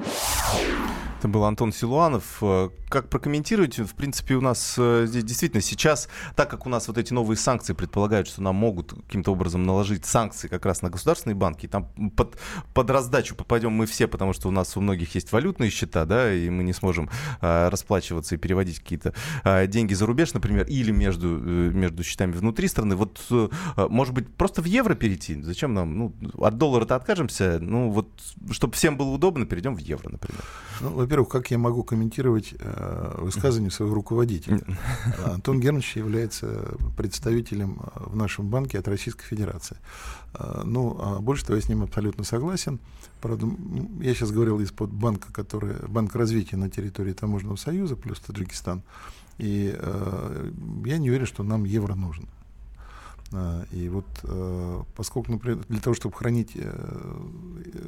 [1.19, 2.41] Это был Антон Силуанов.
[2.93, 3.79] Э, как прокомментировать?
[3.79, 7.37] В принципе, у нас э, здесь действительно сейчас, так как у нас вот эти новые
[7.37, 11.87] санкции предполагают, что нам могут каким-то образом наложить санкции как раз на государственные банки, там
[12.15, 12.37] под,
[12.73, 16.33] под раздачу попадем мы все, потому что у нас у многих есть валютные счета, да,
[16.33, 17.09] и мы не сможем
[17.41, 22.67] а, расплачиваться и переводить какие-то а, деньги за рубеж, например, или между, между счетами внутри
[22.67, 22.95] страны.
[22.95, 23.19] Вот,
[23.77, 25.41] может быть, просто в евро перейти?
[25.41, 25.97] Зачем нам?
[25.97, 28.07] Ну, от доллара-то откажемся, ну, вот,
[28.51, 30.43] чтобы всем было удобно, перейдем в евро, например.
[30.81, 32.82] Ну, во-первых, как я могу комментировать э,
[33.17, 34.61] высказывание своего руководителя?
[35.25, 39.77] Антон Германович является представителем э, в нашем банке от Российской Федерации.
[40.33, 42.79] Э, ну, а больше того, я с ним абсолютно согласен.
[43.21, 43.47] Правда,
[44.01, 48.83] я сейчас говорил из-под банка, который банк развития на территории Таможенного союза плюс Таджикистан.
[49.37, 50.51] И э,
[50.85, 52.27] я не уверен, что нам евро нужно.
[53.71, 57.17] И вот э, поскольку, например, для того, чтобы хранить э,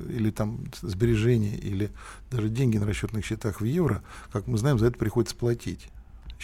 [0.09, 1.91] или там сбережения, или
[2.31, 5.89] даже деньги на расчетных счетах в евро, как мы знаем, за это приходится платить.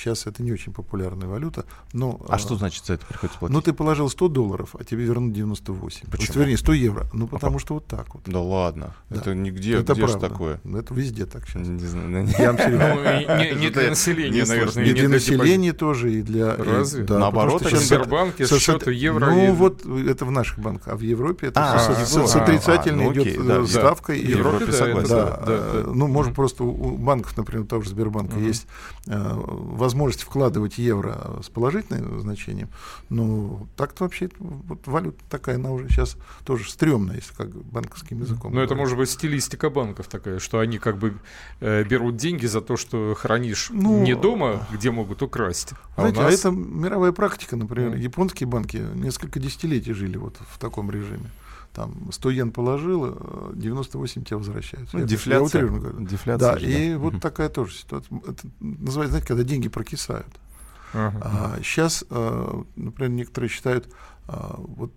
[0.01, 1.65] Сейчас это не очень популярная валюта.
[1.93, 3.53] Но, а, а что значит за это приходится платить?
[3.53, 6.09] Ну, ты положил 100 долларов, а тебе вернут 98.
[6.09, 6.21] Почему?
[6.21, 7.07] Есть, вернее, 100 евро.
[7.13, 8.23] Ну, потому а что вот так вот.
[8.25, 8.95] Да ладно.
[9.09, 9.17] Да.
[9.17, 10.29] Это нигде, это где правда.
[10.29, 10.61] такое?
[10.63, 11.67] Это везде так сейчас.
[11.67, 12.27] Не знаю.
[12.39, 14.85] Я ну, не для населения, наверное.
[14.85, 16.55] И для населения тоже, и для...
[16.55, 17.05] Разве?
[17.07, 19.29] Наоборот, в Сбербанке счет евро.
[19.29, 20.93] Ну, вот это в наших банках.
[20.93, 24.19] А в Европе это с отрицательной идет э, ставкой.
[24.19, 25.93] В Европе согласен.
[25.93, 28.65] Ну, может, просто у банков, например, того же Сбербанка есть
[29.05, 29.35] э,
[29.91, 32.69] возможность вкладывать евро с положительным значением,
[33.09, 38.53] ну, так-то вообще вот валюта такая, она уже сейчас тоже стрёмная, если как банковским языком.
[38.53, 41.13] Но это может быть стилистика банков такая, что они как бы
[41.59, 45.73] э, берут деньги за то, что хранишь ну, не дома, где могут украсть.
[45.97, 46.31] А, знаете, а нас...
[46.31, 47.99] а это мировая практика, например, mm.
[47.99, 51.29] японские банки несколько десятилетий жили вот в таком режиме
[51.73, 54.97] там 100 йен положил, 98 тебе возвращаются.
[54.97, 55.63] Ну, дефляция.
[55.63, 56.99] Я дефляция да, же, и да.
[56.99, 58.19] вот такая тоже ситуация.
[58.27, 60.27] Это называется, знаете, когда деньги прокисают.
[60.93, 61.17] Uh-huh.
[61.21, 63.87] А, сейчас, а, например, некоторые считают,
[64.27, 64.91] а, вот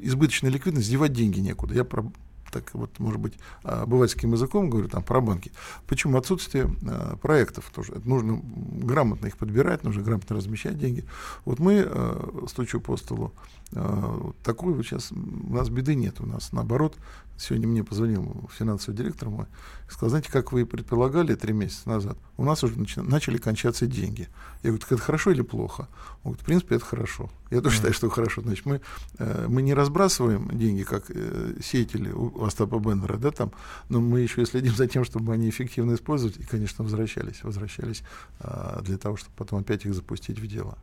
[0.00, 1.74] избыточная ликвидность, девать деньги некуда.
[1.74, 2.10] Я про
[2.50, 5.52] так вот, может быть, обывательским языком говорю, там, про банки.
[5.86, 6.18] Почему?
[6.18, 7.92] Отсутствие э, проектов тоже.
[7.92, 11.04] Это нужно грамотно их подбирать, нужно грамотно размещать деньги.
[11.44, 13.32] Вот мы, э, стучу по столу,
[13.72, 16.96] э, такой вот сейчас, у нас беды нет, у нас наоборот,
[17.40, 19.46] сегодня мне позвонил финансовый директор мой,
[19.88, 24.28] сказал, знаете, как вы и предполагали три месяца назад, у нас уже начали кончаться деньги.
[24.62, 25.88] Я говорю, так это хорошо или плохо?
[26.22, 27.30] Он говорит, в принципе, это хорошо.
[27.50, 27.78] Я тоже mm-hmm.
[27.78, 28.42] считаю, что хорошо.
[28.42, 28.80] Значит, мы,
[29.18, 32.10] э, мы не разбрасываем деньги, как э, сеятели
[32.44, 33.52] Остапа Бендера, да, там,
[33.88, 38.02] но мы еще и следим за тем, чтобы они эффективно использовались и, конечно, возвращались, возвращались
[38.40, 40.78] э, для того, чтобы потом опять их запустить в дело.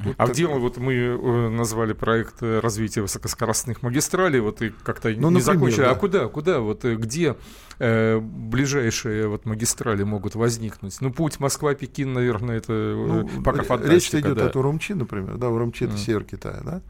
[0.00, 0.36] Вот а так...
[0.36, 5.20] дело вот мы э, назвали проект э, развития высокоскоростных магистралей, вот и как-то ну, не
[5.20, 5.82] например, закончили.
[5.82, 5.90] А да.
[5.90, 7.36] А куда, куда, вот э, где
[7.78, 10.96] э, ближайшие вот магистрали могут возникнуть?
[11.00, 14.16] Ну, путь Москва-Пекин, наверное, это ну, пока фантастика.
[14.16, 14.46] Речь идет да.
[14.46, 15.98] от Урумчи, например, да, Урумчи это mm.
[15.98, 16.82] север Китая, да.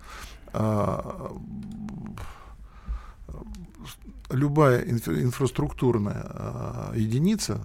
[0.53, 1.33] А,
[4.33, 7.61] любая инфраструктурная а, единица,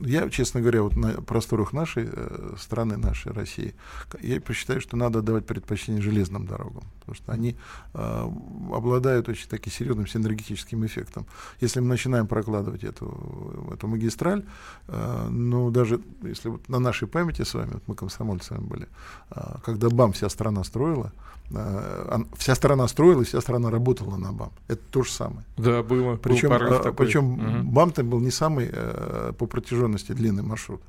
[0.00, 3.74] я, честно говоря, вот на просторах нашей э, страны, нашей России,
[4.20, 7.56] я посчитаю, что надо давать предпочтение железным дорогам, потому что они
[7.94, 8.30] э,
[8.72, 11.26] обладают очень таким серьезным синергетическим эффектом.
[11.60, 14.44] Если мы начинаем прокладывать эту, эту магистраль,
[14.88, 18.88] э, ну, даже если вот на нашей памяти с вами, вот мы комсомольцами были,
[19.30, 21.12] э, когда БАМ вся страна строила,
[21.50, 24.52] э, вся страна строилась, вся страна работала на БАМ.
[24.68, 25.44] Это то же самое.
[25.56, 26.16] Да, было.
[26.16, 27.70] Причем, был э, причем угу.
[27.70, 29.82] БАМ-то был не самый э, по протяженности
[30.14, 30.82] длинный маршрут.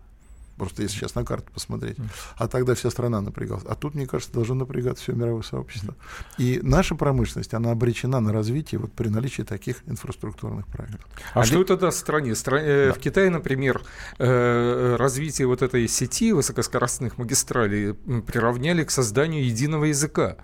[0.57, 1.97] Просто если сейчас на карту посмотреть.
[2.37, 3.63] А тогда вся страна напрягалась.
[3.67, 5.95] А тут, мне кажется, должно напрягаться все мировое сообщество.
[6.37, 11.05] И наша промышленность, она обречена на развитие вот при наличии таких инфраструктурных проектов.
[11.33, 12.35] А, а что это даст стране?
[12.35, 12.59] Стра...
[12.61, 12.93] Э, да.
[12.93, 13.81] В Китае, например,
[14.19, 20.37] э, развитие вот этой сети высокоскоростных магистралей приравняли к созданию единого языка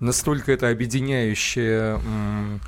[0.00, 2.58] настолько это объединяющее Э,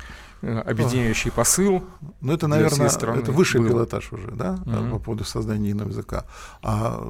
[0.65, 1.83] объединяющий посыл.
[2.21, 3.69] Ну, это, наверное, это высший было.
[3.69, 4.91] пилотаж уже, да, mm-hmm.
[4.91, 6.25] по поводу создания единого языка.
[6.61, 7.05] А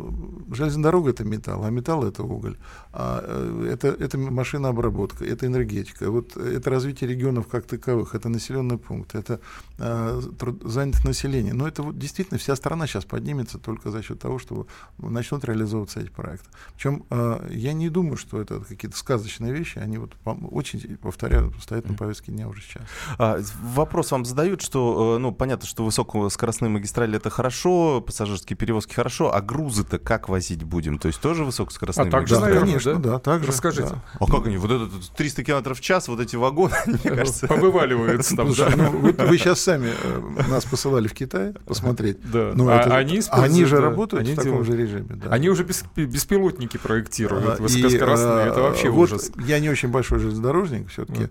[0.51, 2.57] железная дорога— это металл, а металл— это уголь.
[2.93, 8.77] А э, это, это машинообработка, это энергетика, вот это развитие регионов как таковых, это населенный
[8.77, 9.39] пункт, это
[9.77, 11.53] а, труд, занятость населения.
[11.53, 14.67] Но это вот действительно вся страна сейчас поднимется только за счет того, что
[14.97, 16.47] начнут реализовываться эти проекты.
[16.75, 21.87] Причем а, я не думаю, что это какие-то сказочные вещи, они вот очень, повторяю, стоят
[21.89, 22.83] на повестке дня уже сейчас.
[23.25, 28.93] А, вопрос вам задают, что, э, ну, понятно, что высокоскоростные магистрали это хорошо, пассажирские перевозки
[28.93, 30.99] хорошо, а грузы-то как возить будем?
[30.99, 32.41] То есть тоже высокоскоростные а магистрали?
[32.41, 33.47] Да, наверное, конечно, да, да так же.
[33.47, 33.89] Расскажите.
[33.89, 34.03] Да.
[34.19, 34.57] А как они?
[34.57, 37.47] Вот это 300 километров в час, вот эти вагоны, мне кажется...
[37.47, 38.69] Повываливаются там, да.
[38.75, 42.19] Ну, вы сейчас сами э, нас посылали в Китай посмотреть.
[42.31, 42.51] Да.
[42.53, 45.19] Ну, а они же работают в таком же режиме.
[45.29, 48.47] Они уже беспилотники проектируют высокоскоростные.
[48.47, 49.31] Это вообще ужас.
[49.45, 51.29] Я не очень большой железнодорожник все-таки.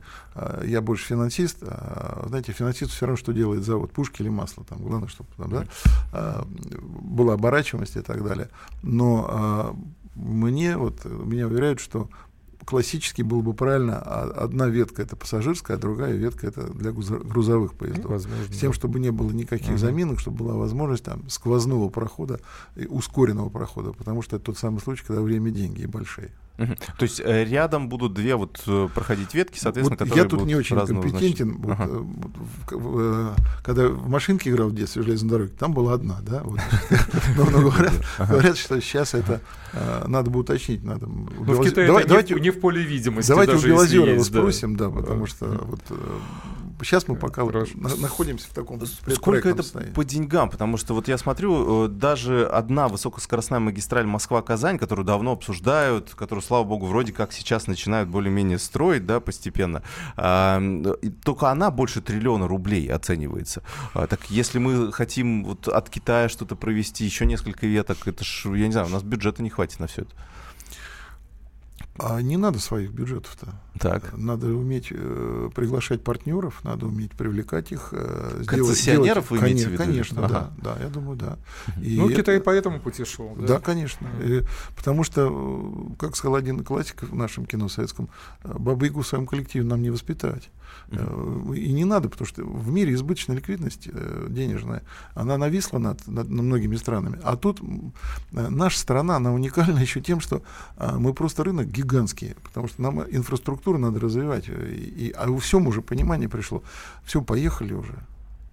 [0.64, 1.58] Я больше финансист.
[2.26, 4.64] Знаете, финансист все равно, что делает завод, пушки или масло.
[4.64, 6.44] Там, главное, чтобы там, да,
[7.02, 8.48] была оборачиваемость и так далее.
[8.82, 9.76] Но
[10.14, 12.08] мне, вот, меня уверяют, что
[12.64, 17.74] классически было бы правильно, а одна ветка это пассажирская, а другая ветка это для грузовых
[17.74, 18.06] поездов.
[18.06, 22.40] Возможно, С тем, чтобы не было никаких uh заминок, чтобы была возможность там сквозного прохода,
[22.76, 26.30] и ускоренного прохода, потому что это тот самый случай, когда время деньги и большие.
[26.56, 26.74] Угу.
[26.98, 30.46] То есть э, рядом будут две вот э, проходить ветки, соответственно, вот которые Я тут
[30.46, 31.56] не очень компетентен.
[31.58, 31.86] Вот, ага.
[31.88, 32.30] вот,
[32.70, 36.42] в, в, когда в машинке играл в детстве в железной дороге, там была одна, да.
[36.44, 36.60] Вот.
[37.36, 39.40] Но, но говорят, говорят, что сейчас это
[40.06, 40.84] надо бы уточнить.
[40.84, 41.06] Надо.
[41.06, 43.28] Ну, в Китае давай, давайте, не в поле видимости.
[43.28, 45.80] Давайте у Белозерова спросим, да, потому что вот
[46.82, 49.62] сейчас мы пока вот находимся в таком Сколько это
[49.94, 50.50] по деньгам?
[50.50, 56.64] Потому что вот я смотрю, даже одна высокоскоростная магистраль Москва-Казань, которую давно обсуждают, которую слава
[56.64, 59.82] богу, вроде как сейчас начинают более-менее строить, да, постепенно.
[60.16, 60.62] А,
[61.24, 63.62] только она больше триллиона рублей оценивается.
[63.94, 68.46] А, так если мы хотим вот от Китая что-то провести, еще несколько веток, это ж,
[68.54, 70.12] я не знаю, у нас бюджета не хватит на все это.
[71.96, 73.54] А не надо своих бюджетов-то.
[73.78, 74.16] Так.
[74.16, 77.88] Надо уметь э, приглашать партнеров, надо уметь привлекать их.
[77.92, 79.84] Э, Концессионеров сделать, вы имеете конечно, в виду?
[79.84, 80.52] Конечно, ага.
[80.58, 81.38] да, да, я думаю, да.
[81.80, 83.34] И ну, это, Китай по этому пути шел.
[83.36, 84.08] Да, да конечно.
[84.24, 84.42] И,
[84.76, 88.08] потому что, э, как сказал один классик в нашем кино советском,
[88.42, 90.50] э, бабы в своем коллективе нам не воспитать.
[90.88, 91.56] Uh-huh.
[91.56, 93.88] И не надо, потому что в мире избыточная ликвидность
[94.28, 94.82] денежная,
[95.14, 97.20] она нависла над, над, над многими странами.
[97.22, 97.60] А тут
[98.32, 100.42] наша страна, она уникальна еще тем, что
[100.76, 104.48] мы просто рынок гигантский, потому что нам инфраструктуру надо развивать.
[104.48, 106.62] И, а у всем уже понимание пришло.
[107.04, 107.94] Все, поехали уже.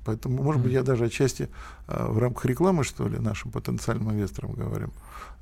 [0.04, 1.48] Поэтому, может быть, я даже отчасти
[1.88, 4.92] в рамках рекламы, что ли, нашим потенциальным инвесторам говорим,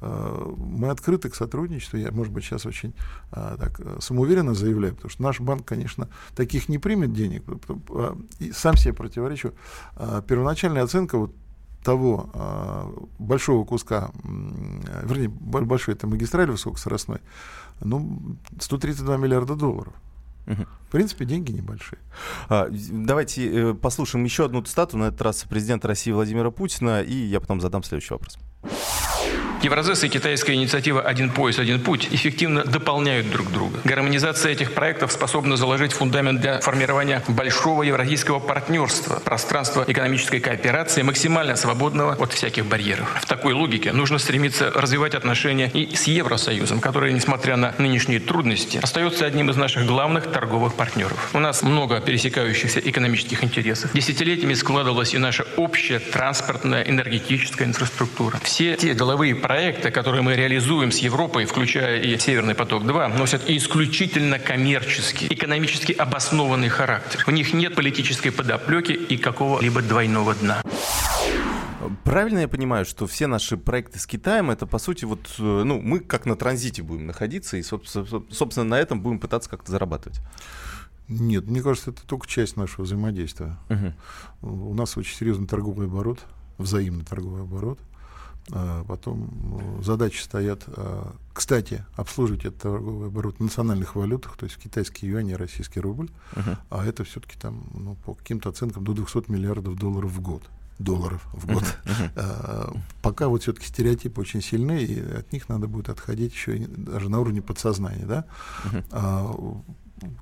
[0.02, 1.98] мы открыты к сотрудничеству.
[1.98, 2.94] Я, может быть, сейчас очень
[3.32, 7.44] так самоуверенно заявляю, потому что наш банк, конечно, таких не примет денег.
[8.40, 9.54] И сам себе противоречу.
[10.28, 11.32] Первоначальная оценка вот
[11.84, 12.30] того
[13.18, 17.20] большого куска, вернее, большой это магистраль высокоскоростной,
[17.82, 19.94] ну, 132 миллиарда долларов.
[20.46, 22.00] В принципе, деньги небольшие.
[22.48, 27.14] А, давайте э, послушаем еще одну цитату, на этот раз президента России Владимира Путина, и
[27.14, 28.40] я потом задам следующий вопрос.
[29.62, 33.82] Евразес и китайская инициатива «Один пояс, один путь» эффективно дополняют друг друга.
[33.84, 41.58] Гармонизация этих проектов способна заложить фундамент для формирования большого евразийского партнерства, пространства экономической кооперации, максимально
[41.58, 43.20] свободного от всяких барьеров.
[43.22, 48.80] В такой логике нужно стремиться развивать отношения и с Евросоюзом, который, несмотря на нынешние трудности,
[48.82, 51.32] остается одним из наших главных торговых партнеров.
[51.34, 53.92] У нас много пересекающихся экономических интересов.
[53.94, 58.40] Десятилетиями складывалась и наша общая транспортная энергетическая инфраструктура.
[58.42, 64.38] Все те деловые проекты, которые мы реализуем с Европой, включая и «Северный поток-2», носят исключительно
[64.38, 67.24] коммерческий, экономически обоснованный характер.
[67.26, 70.62] У них нет политической подоплеки и какого-либо двойного дна.
[72.04, 75.82] Правильно я понимаю, что все наши проекты с Китаем, это, по сути, вот, э, ну,
[75.82, 80.22] мы как на транзите будем находиться, и, собственно, на этом будем пытаться как-то зарабатывать?
[81.08, 83.58] Нет, мне кажется, это только часть нашего взаимодействия.
[83.72, 84.52] Угу.
[84.70, 86.20] У нас очень серьезный торговый оборот,
[86.60, 87.80] взаимный торговый оборот.
[88.52, 94.46] А потом ну, задачи стоят, а, кстати, обслуживать этот торговый оборот в национальных валютах, то
[94.46, 96.58] есть китайский юань и российский рубль, uh-huh.
[96.70, 100.44] а это все-таки там, ну, по каким-то оценкам до 200 миллиардов долларов в год
[100.80, 101.64] долларов в год.
[101.64, 102.14] Uh-huh.
[102.16, 102.80] Uh-huh.
[103.02, 107.20] Пока вот все-таки стереотипы очень сильны, и от них надо будет отходить еще даже на
[107.20, 108.06] уровне подсознания.
[108.06, 108.26] Да?
[108.64, 109.62] Uh-huh.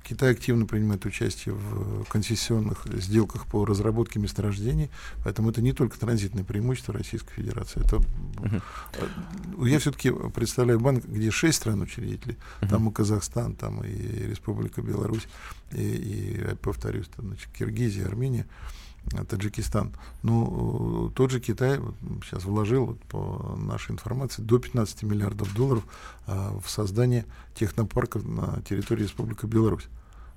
[0.04, 4.90] Китай активно принимает участие в концессионных сделках по разработке месторождений,
[5.24, 7.84] поэтому это не только транзитное преимущество Российской Федерации.
[7.84, 9.68] Это, uh-huh.
[9.68, 12.68] Я все-таки представляю банк, где шесть стран-учредителей, uh-huh.
[12.68, 15.28] там и Казахстан, там и Республика Беларусь,
[15.72, 18.46] и, и повторюсь, там, значит, Киргизия, Армения.
[19.28, 19.92] Таджикистан.
[20.22, 21.80] Ну, тот же Китай
[22.22, 25.84] сейчас вложил, вот, по нашей информации, до 15 миллиардов долларов
[26.26, 29.88] а, в создание технопарков на территории Республики Беларусь.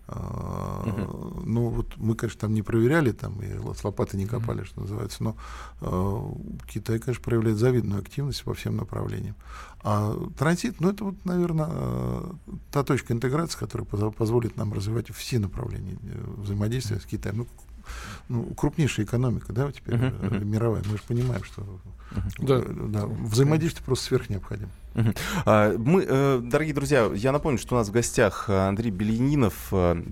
[0.08, 1.44] Угу.
[1.46, 4.66] Ну, вот мы, конечно, там не проверяли, там и с лопаты не копали, угу.
[4.66, 5.36] что называется, но
[5.82, 9.36] э, Китай, конечно, проявляет завидную активность по всем направлениям.
[9.84, 12.32] А транзит, ну, это вот, наверное, э,
[12.72, 17.38] та точка интеграции, которая позволит нам развивать все направления э, взаимодействия с Китаем.
[17.38, 17.48] Ну,
[18.30, 20.84] ну, крупнейшая экономика, да, теперь uh-huh, мировая.
[20.86, 21.62] Мы же понимаем, что
[22.12, 22.32] uh-huh.
[22.40, 22.62] да.
[23.02, 24.70] Да, взаимодействие просто сверх необходимо.
[24.94, 25.78] Uh-huh.
[25.78, 29.70] Мы, э, дорогие друзья, я напомню, что у нас в гостях Андрей Белянинов,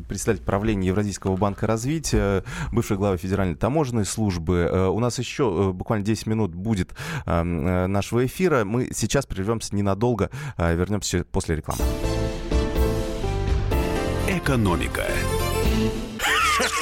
[0.07, 4.89] председатель правления Евразийского банка развития, бывший глава Федеральной таможенной службы.
[4.91, 6.93] У нас еще буквально 10 минут будет
[7.25, 8.65] нашего эфира.
[8.65, 11.82] Мы сейчас прервемся ненадолго, вернемся после рекламы.
[14.27, 15.05] Экономика.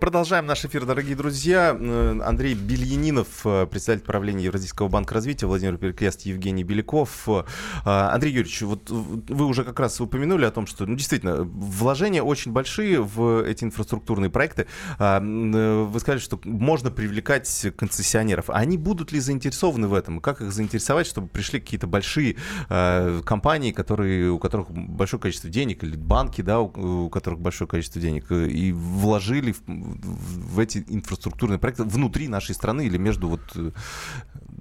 [0.00, 1.76] Продолжаем наш эфир, дорогие друзья.
[1.78, 7.28] Э, Андрей Бельянинов, э, председатель правления Евразийского банка развития, Владимир Перекрест, Евгений Беляков.
[7.28, 7.42] Э,
[7.84, 12.50] Андрей Юрьевич, вот вы уже как раз упомянули о том, что ну, действительно вложения очень
[12.50, 14.66] большие в эти инфраструктурные проекты.
[14.98, 18.48] Вы сказали, что можно привлекать концессионеров.
[18.48, 20.20] А они будут ли заинтересованы в этом?
[20.20, 22.36] Как их заинтересовать, чтобы пришли какие-то большие
[22.68, 28.32] компании, которые, у которых большое количество денег, или банки, да, у которых большое количество денег,
[28.32, 33.70] и вложили в в эти инфраструктурные проекты внутри нашей страны или между вот э,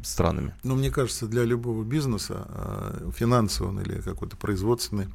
[0.04, 0.54] странами?
[0.64, 5.08] Ну, мне кажется, для любого бизнеса, э, финансового или какой-то производственный,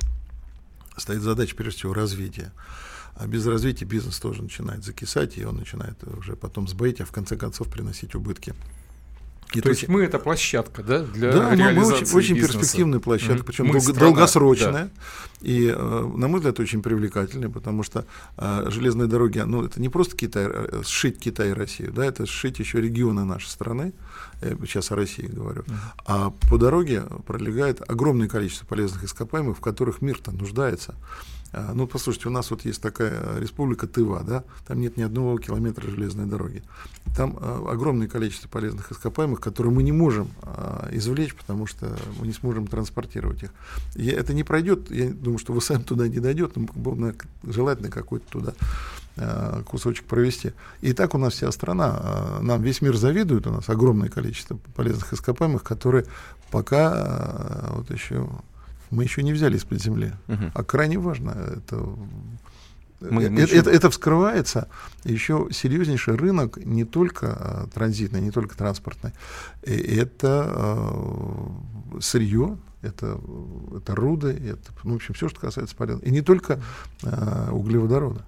[0.97, 2.53] стоит задача, прежде всего, развития.
[3.17, 7.13] А без развития бизнес тоже начинает закисать, и он начинает уже потом сбоить, а в
[7.13, 8.55] конце концов приносить убытки.
[9.53, 13.01] И то, то есть мы это площадка, да, для да, реализации мы очень, очень перспективная
[13.01, 13.47] площадка, mm-hmm.
[13.47, 14.73] причем долго, долгосрочная.
[14.73, 14.91] Да.
[15.41, 19.89] И, э, на мой взгляд, очень привлекательная, потому что э, железные дороги, ну, это не
[19.89, 23.93] просто Китай, э, сшить Китай и Россию, да, это сшить еще регионы нашей страны,
[24.41, 25.63] я сейчас о России говорю.
[25.63, 26.03] Mm-hmm.
[26.07, 30.95] А по дороге пролегает огромное количество полезных ископаемых, в которых мир-то нуждается.
[31.55, 35.39] А, ну, послушайте, у нас вот есть такая республика Тыва, да, там нет ни одного
[35.39, 36.63] километра железной дороги.
[37.17, 42.27] Там а, огромное количество полезных ископаемых, которые мы не можем а, извлечь, потому что мы
[42.27, 43.51] не сможем транспортировать их.
[43.95, 47.13] И это не пройдет, я думаю, что вы сами туда не дойдет, но
[47.45, 48.55] желательно какой-то туда
[49.67, 50.55] кусочек провести.
[50.81, 55.13] И так у нас вся страна, нам весь мир завидует, у нас огромное количество полезных
[55.13, 56.07] ископаемых, которые
[56.51, 58.29] пока вот еще
[58.91, 60.13] мы еще не взяли из-под земли.
[60.29, 60.53] Угу.
[60.55, 61.87] А крайне важно это
[63.11, 64.69] мы, мы это, это, это вскрывается
[65.05, 69.13] еще серьезнейший рынок не только а, транзитный, не только транспортный.
[69.63, 73.21] Это э, сырье, это,
[73.77, 76.07] это руды, это, ну, в общем, все, что касается полезного.
[76.07, 76.61] И не только
[77.03, 78.25] э, углеводорода.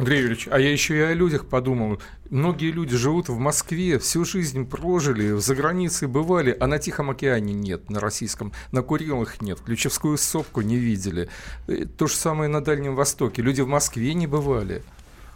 [0.00, 2.00] Андрей Юрьевич, а я еще и о людях подумал.
[2.30, 7.52] Многие люди живут в Москве, всю жизнь прожили, за границей бывали, а на Тихом океане
[7.52, 11.28] нет, на российском, на Курилах нет, Ключевскую сопку не видели.
[11.66, 13.42] Э, то же самое на Дальнем Востоке.
[13.42, 14.82] Люди в Москве не бывали.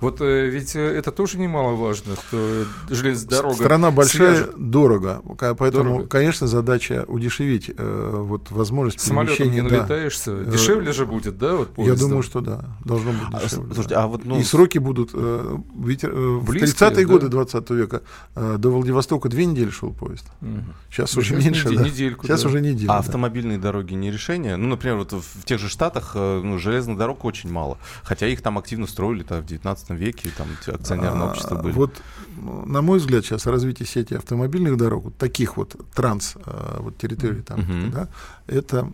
[0.05, 3.55] Вот э, ведь э, это тоже немаловажно, что железная дорога...
[3.55, 4.55] Страна большая, свяжет.
[4.59, 5.23] дорого.
[5.59, 6.07] Поэтому, дорого.
[6.09, 10.37] конечно, задача удешевить э, вот, возможность Самолетом не налетаешься.
[10.37, 10.53] Да.
[10.53, 11.55] Дешевле же будет, да?
[11.55, 12.77] Вот Я думаю, что да.
[12.85, 13.69] Должно быть а, дешевле.
[13.71, 14.39] А, слушайте, а вот, ну...
[14.39, 15.13] И сроки будут...
[15.15, 18.03] Ведь э, в 30-е годы 20 века
[18.35, 20.27] до Владивостока две недели шел поезд.
[20.43, 20.65] Угу.
[20.91, 21.69] Сейчас уже меньше.
[21.69, 21.85] Недель, да.
[21.89, 22.49] Недельку, Сейчас да.
[22.49, 22.91] уже неделя.
[22.91, 22.99] А да.
[22.99, 24.57] автомобильные дороги не решение?
[24.57, 27.79] Ну, например, вот в тех же Штатах ну, железных дорог очень мало.
[28.03, 31.73] Хотя их там активно строили так, в 19 веке, там акционерные а, общества были.
[31.73, 32.03] Вот,
[32.37, 37.43] на мой взгляд, сейчас развитие сети автомобильных дорог, вот таких вот транс а, вот территорий
[37.43, 37.91] там, uh-huh.
[37.91, 38.09] да,
[38.47, 38.91] это,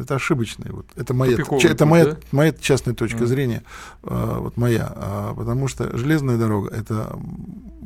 [0.00, 0.72] это ошибочное.
[0.72, 2.16] Вот, это моя, ч, это моя, да?
[2.32, 3.26] моя частная точка uh-huh.
[3.26, 3.62] зрения,
[4.02, 7.18] а, вот моя, потому что железная дорога это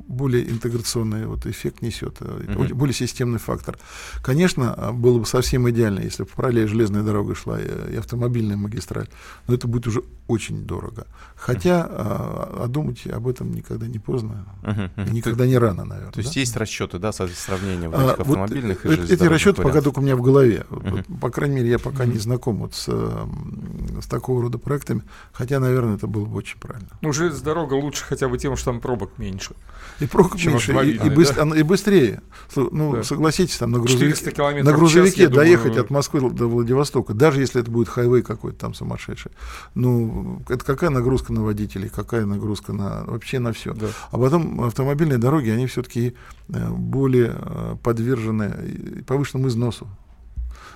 [0.09, 2.75] более интеграционный вот эффект несет, uh-huh.
[2.75, 3.79] более системный фактор.
[4.23, 9.09] Конечно, было бы совсем идеально, если бы параллель железная дорога шла и, и автомобильная магистраль,
[9.47, 11.07] но это будет уже очень дорого.
[11.37, 11.89] Хотя.
[12.31, 15.13] А, думать об этом никогда не поздно, uh-huh, uh-huh.
[15.13, 16.13] никогда не рано, наверное.
[16.13, 16.41] То есть да?
[16.41, 20.17] есть расчеты, да, сравнения вот а, автомобильных вот и Эти расчеты пока только у меня
[20.17, 20.67] в голове.
[20.71, 21.05] Uh-huh.
[21.09, 25.03] Вот, по крайней мере, я пока не знаком вот с, с такого рода проектами,
[25.33, 26.89] хотя, наверное, это было бы очень правильно.
[27.01, 29.55] Ну, железная дорога лучше хотя бы тем, что там пробок меньше.
[30.01, 31.59] И пробок меньше, и, и, быстр, да?
[31.59, 32.23] и быстрее.
[32.55, 33.05] Ну, да.
[33.05, 35.85] согласитесь, там на, грузовик, на грузовике час, доехать думаю...
[35.85, 39.33] от Москвы до Владивостока, даже если это будет хайвей какой-то там сумасшедший.
[39.75, 43.75] Ну, это какая нагрузка на водителей, какая нагрузка на вообще на все.
[43.75, 43.89] Да.
[44.11, 46.15] А потом автомобильные дороги, они все-таки
[46.49, 49.89] э, более э, подвержены повышенному износу.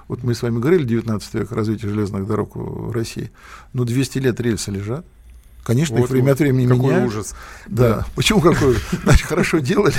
[0.09, 3.31] Вот мы с вами говорили, 19 век развития железных дорог в России.
[3.73, 5.07] Ну, 200 лет рельсы лежат.
[5.65, 7.09] Конечно, вот, их время от времени какой меняют.
[7.09, 7.35] ужас.
[7.67, 7.89] Да.
[7.89, 8.07] да.
[8.15, 8.77] Почему какой?
[9.03, 9.95] Значит, хорошо делали.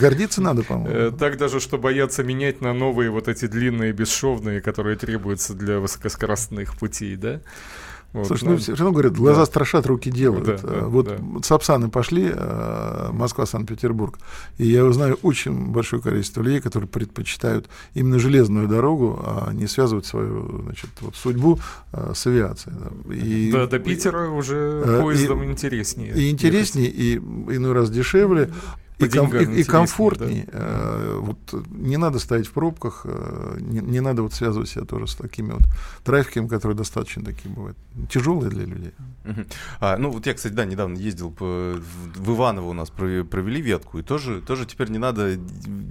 [0.00, 0.90] Гордиться надо, по-моему.
[0.90, 5.78] Э, так даже, что боятся менять на новые вот эти длинные бесшовные, которые требуются для
[5.78, 7.40] высокоскоростных путей, да?
[8.12, 9.46] Вот, Слушай, ну, все равно говорят, глаза да.
[9.46, 10.44] страшат, руки делают.
[10.44, 11.16] Да, да, вот да.
[11.42, 14.18] Сапсаны пошли, э, Москва-Санкт-Петербург,
[14.58, 20.04] и я узнаю очень большое количество людей, которые предпочитают именно железную дорогу, а не связывать
[20.04, 21.58] свою значит, вот, судьбу
[21.92, 22.76] э, с авиацией.
[23.14, 26.12] И, да, до Питера уже э, поездом и, интереснее.
[26.14, 28.50] И интереснее, и иной раз дешевле
[28.98, 30.44] и, ком, и, и комфортней.
[30.46, 30.52] Да.
[30.52, 31.38] Э, вот,
[31.70, 35.52] не надо стоять в пробках, э, не, не надо вот связывать себя тоже с такими
[35.52, 35.62] вот
[36.04, 37.76] трафиками, которые достаточно такие бывают
[38.10, 38.92] тяжелые для людей.
[39.24, 39.46] Uh-huh.
[39.80, 41.74] А, ну вот я, кстати, да, недавно ездил по,
[42.16, 45.38] в Иваново у нас провели ветку, и тоже, тоже теперь не надо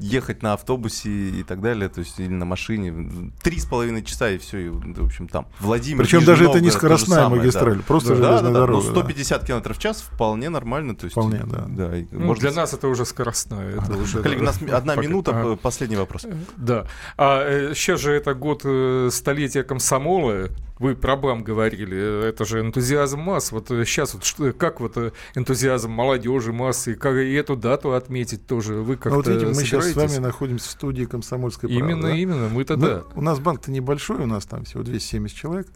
[0.02, 3.32] ехать на автобусе и так далее, то есть или на машине.
[3.42, 5.48] Три с половиной часа и все, и, в общем, там.
[5.60, 7.84] Владимир, Причем даже это не скоростная самое, магистраль, да.
[7.84, 8.88] просто да, железная да, да, дорога.
[8.88, 9.48] Ну, 150 да.
[9.48, 10.96] км в час вполне нормально.
[10.96, 11.66] То есть, вполне, да.
[11.68, 12.42] да ну, может...
[12.42, 13.78] Для нас это уже скоростная.
[13.78, 16.26] Это уже, Коллеги, у нас одна минута, а, последний вопрос.
[16.58, 16.86] Да.
[17.18, 22.60] А сейчас э, же это год э, столетия комсомола, вы про БАМ говорили, это же
[22.60, 23.52] энтузиазм масс.
[23.52, 24.98] Вот сейчас вот что, как вот
[25.36, 28.76] энтузиазм молодежи, массы, как и эту дату отметить тоже?
[28.76, 31.86] Вы как-то ну, вот видите, мы сейчас с вами находимся в студии «Комсомольской правды».
[31.86, 32.16] Именно, да?
[32.16, 33.04] именно, мы-то мы, да.
[33.16, 35.68] У нас банк-то небольшой, у нас там всего 270 человек,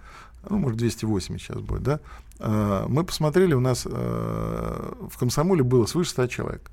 [0.49, 1.99] ну, может, 280 сейчас будет, да?
[2.39, 6.71] Мы посмотрели, у нас в комсомоле было свыше 100 человек.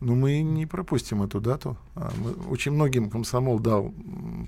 [0.00, 1.76] Но мы не пропустим эту дату.
[1.96, 3.92] А, мы, очень многим комсомол дал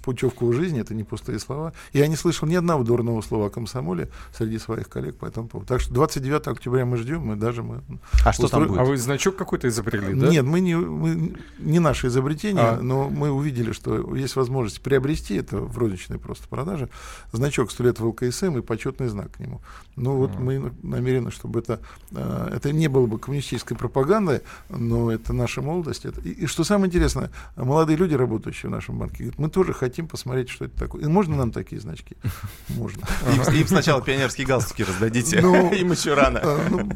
[0.04, 1.72] путевку в жизнь, это не пустые слова.
[1.92, 5.68] Я не слышал ни одного дурного слова о комсомоле среди своих коллег по этому поводу.
[5.68, 7.64] Так что 29 октября мы ждем, мы даже...
[7.64, 7.82] Мы
[8.24, 8.78] а что там будет?
[8.78, 10.28] А вы значок какой-то изобрели, да?
[10.28, 12.80] Нет, мы не, мы, не наше изобретение, а.
[12.80, 16.88] но мы увидели, что есть возможность приобрести, это в розничной просто продаже,
[17.32, 19.60] значок 100 лет в ЛКСМ и почетный знак к нему.
[19.96, 20.40] Ну вот а.
[20.40, 21.80] мы намерены, чтобы это...
[22.14, 26.04] А, это не было бы коммунистической пропагандой, но это наша молодость.
[26.04, 29.72] Это, и, и что самое интересное, молодые люди, работающие в нашем банке, говорят, мы тоже
[29.72, 31.02] хотим посмотреть, что это такое.
[31.02, 32.16] И можно нам такие значки?
[32.68, 33.06] Можно.
[33.52, 36.40] Им сначала пионерские галстуки раздадите, ну, им еще рано.
[36.42, 36.88] А, ну,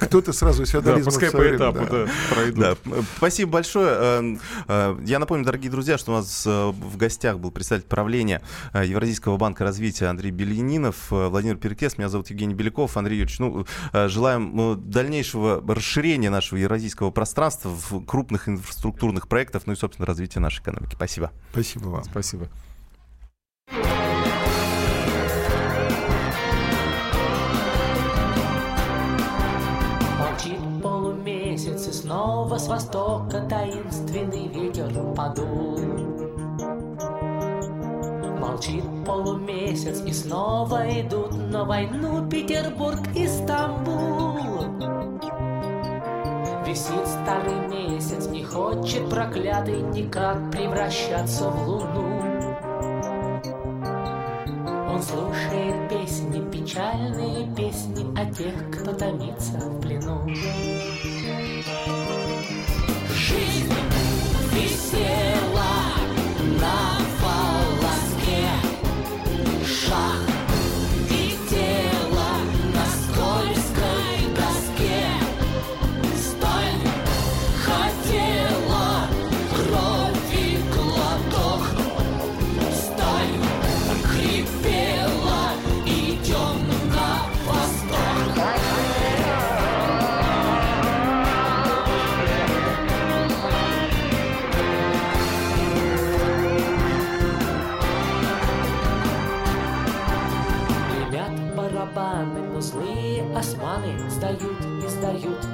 [0.00, 2.78] кто-то сразу из феодализма Пускай по этапу пройдут.
[3.16, 3.88] Спасибо большое.
[3.98, 4.36] Э,
[4.68, 8.42] э, я напомню, дорогие друзья, что у нас э, в гостях был представитель правления
[8.74, 12.96] Евразийского банка развития Андрей Белянинов, Владимир Перекес, меня зовут Евгений Беляков.
[12.96, 19.72] Андрей Юрьевич, ну, желаем дальнейшего расширения нашего евразийского пространства, пространства, в крупных инфраструктурных проектов, ну
[19.72, 20.94] и, собственно, развития нашей экономики.
[20.94, 21.30] Спасибо.
[21.52, 22.04] Спасибо вам.
[22.04, 22.48] Спасибо.
[30.18, 35.78] Молчит полумесяц, и снова с востока таинственный ветер подул.
[38.38, 44.24] Молчит полумесяц, и снова идут на войну Петербург и Стамбул.
[46.74, 52.20] Висит старый месяц, не хочет проклятый никак превращаться в луну.
[54.92, 60.26] Он слушает песни, печальные песни о тех, кто томится в плену.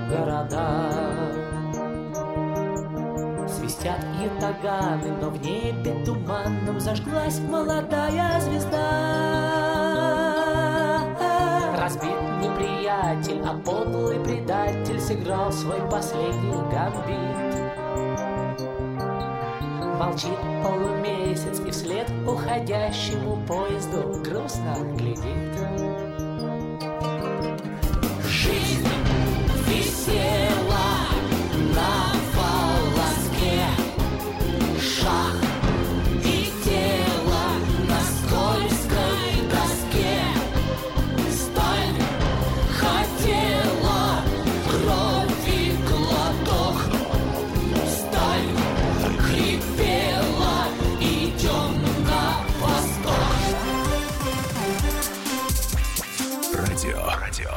[0.08, 0.90] Города.
[3.48, 8.80] Свистят ятаганы, но в небе туманном зажглась молодая звезда.
[11.78, 17.40] Разбит неприятель, а подлый предатель сыграл свой последний гамбит.
[19.98, 25.89] Молчит полумесяц и вслед уходящему поезду грустно глядит.